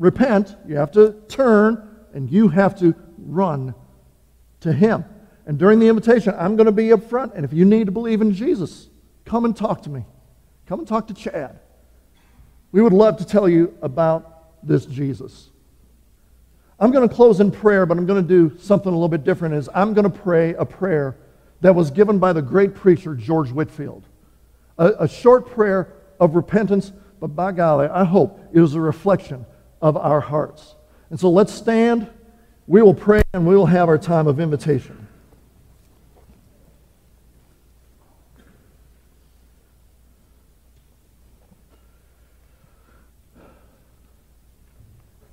repent, 0.00 0.56
you 0.66 0.74
have 0.78 0.90
to 0.92 1.14
turn, 1.28 1.88
and 2.12 2.28
you 2.28 2.48
have 2.48 2.76
to 2.80 2.92
run 3.16 3.72
to 4.62 4.72
Him. 4.72 5.04
And 5.46 5.60
during 5.60 5.78
the 5.78 5.86
invitation, 5.86 6.34
I'm 6.36 6.56
going 6.56 6.66
to 6.66 6.72
be 6.72 6.92
up 6.92 7.08
front. 7.08 7.34
And 7.36 7.44
if 7.44 7.52
you 7.52 7.64
need 7.64 7.86
to 7.86 7.92
believe 7.92 8.20
in 8.20 8.34
Jesus, 8.34 8.88
come 9.24 9.44
and 9.44 9.56
talk 9.56 9.82
to 9.82 9.90
me. 9.90 10.04
Come 10.66 10.80
and 10.80 10.88
talk 10.88 11.06
to 11.06 11.14
Chad. 11.14 11.60
We 12.72 12.82
would 12.82 12.92
love 12.92 13.18
to 13.18 13.24
tell 13.24 13.48
you 13.48 13.78
about 13.80 14.66
this 14.66 14.86
Jesus. 14.86 15.49
I'm 16.80 16.90
going 16.90 17.06
to 17.06 17.14
close 17.14 17.40
in 17.40 17.50
prayer, 17.50 17.84
but 17.84 17.98
I'm 17.98 18.06
going 18.06 18.26
to 18.26 18.28
do 18.28 18.58
something 18.58 18.88
a 18.88 18.94
little 18.94 19.08
bit 19.08 19.22
different. 19.22 19.54
Is 19.54 19.68
I'm 19.74 19.92
going 19.92 20.10
to 20.10 20.18
pray 20.18 20.54
a 20.54 20.64
prayer 20.64 21.16
that 21.60 21.74
was 21.74 21.90
given 21.90 22.18
by 22.18 22.32
the 22.32 22.40
great 22.40 22.74
preacher 22.74 23.14
George 23.14 23.50
Whitefield. 23.50 24.04
A, 24.78 24.92
a 25.00 25.08
short 25.08 25.50
prayer 25.50 25.92
of 26.18 26.34
repentance, 26.34 26.92
but 27.20 27.28
by 27.28 27.52
golly, 27.52 27.86
I 27.86 28.04
hope 28.04 28.40
it 28.52 28.60
was 28.60 28.74
a 28.74 28.80
reflection 28.80 29.44
of 29.82 29.96
our 29.96 30.20
hearts. 30.20 30.74
And 31.10 31.20
so 31.20 31.30
let's 31.30 31.52
stand. 31.52 32.08
We 32.66 32.82
will 32.82 32.94
pray 32.94 33.22
and 33.34 33.46
we 33.46 33.56
will 33.56 33.66
have 33.66 33.88
our 33.88 33.98
time 33.98 34.26
of 34.26 34.40
invitation. 34.40 35.06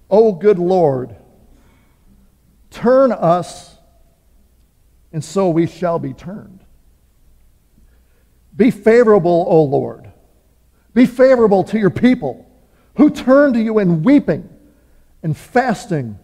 O 0.09 0.31
good 0.31 0.57
Lord, 0.57 1.16
turn 2.77 3.11
us, 3.11 3.75
and 5.11 5.23
so 5.23 5.49
we 5.49 5.65
shall 5.65 5.97
be 5.97 6.13
turned. 6.13 6.63
Be 8.55 8.71
favorable, 8.71 9.45
O 9.47 9.63
Lord. 9.63 10.11
Be 10.93 11.05
favorable 11.05 11.63
to 11.65 11.79
your 11.79 11.89
people 11.89 12.49
who 12.95 13.09
turn 13.09 13.53
to 13.53 13.61
you 13.61 13.79
in 13.79 14.03
weeping 14.03 14.49
and 15.23 15.35
fasting 15.35 16.17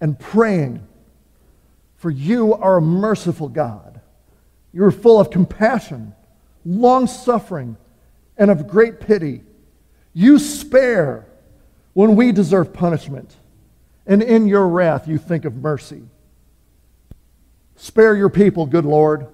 and 0.00 0.18
praying. 0.18 0.86
For 1.96 2.10
you 2.10 2.54
are 2.54 2.78
a 2.78 2.82
merciful 2.82 3.48
God. 3.48 4.00
You 4.72 4.84
are 4.84 4.90
full 4.90 5.20
of 5.20 5.30
compassion, 5.30 6.14
long 6.64 7.06
suffering, 7.06 7.76
and 8.36 8.50
of 8.50 8.66
great 8.66 9.00
pity. 9.00 9.42
You 10.14 10.38
spare 10.38 11.26
when 11.92 12.16
we 12.16 12.32
deserve 12.32 12.72
punishment, 12.72 13.36
and 14.06 14.22
in 14.22 14.46
your 14.46 14.68
wrath 14.68 15.06
you 15.06 15.18
think 15.18 15.44
of 15.44 15.54
mercy. 15.54 16.02
Spare 17.76 18.14
your 18.14 18.28
people, 18.28 18.66
good 18.66 18.84
Lord. 18.84 19.26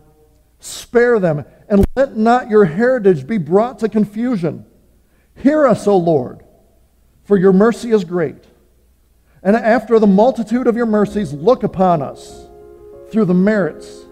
Spare 0.60 1.18
them, 1.18 1.44
and 1.68 1.84
let 1.94 2.16
not 2.16 2.50
your 2.50 2.64
heritage 2.64 3.26
be 3.26 3.38
brought 3.38 3.78
to 3.80 3.88
confusion. 3.88 4.66
Hear 5.36 5.66
us, 5.66 5.86
O 5.86 5.96
Lord, 5.96 6.42
for 7.24 7.36
your 7.36 7.52
mercy 7.52 7.92
is 7.92 8.04
great. 8.04 8.44
And 9.42 9.54
after 9.54 9.98
the 9.98 10.06
multitude 10.06 10.66
of 10.66 10.76
your 10.76 10.86
mercies, 10.86 11.32
look 11.32 11.62
upon 11.62 12.02
us 12.02 12.46
through 13.10 13.26
the 13.26 13.34
merits 13.34 14.04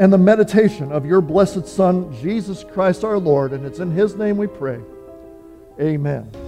and 0.00 0.12
the 0.12 0.18
meditation 0.18 0.90
of 0.90 1.06
your 1.06 1.20
blessed 1.20 1.66
Son, 1.66 2.12
Jesus 2.20 2.64
Christ 2.64 3.04
our 3.04 3.18
Lord. 3.18 3.52
And 3.52 3.64
it's 3.64 3.78
in 3.78 3.90
his 3.90 4.16
name 4.16 4.36
we 4.36 4.46
pray. 4.46 4.80
Amen. 5.80 6.47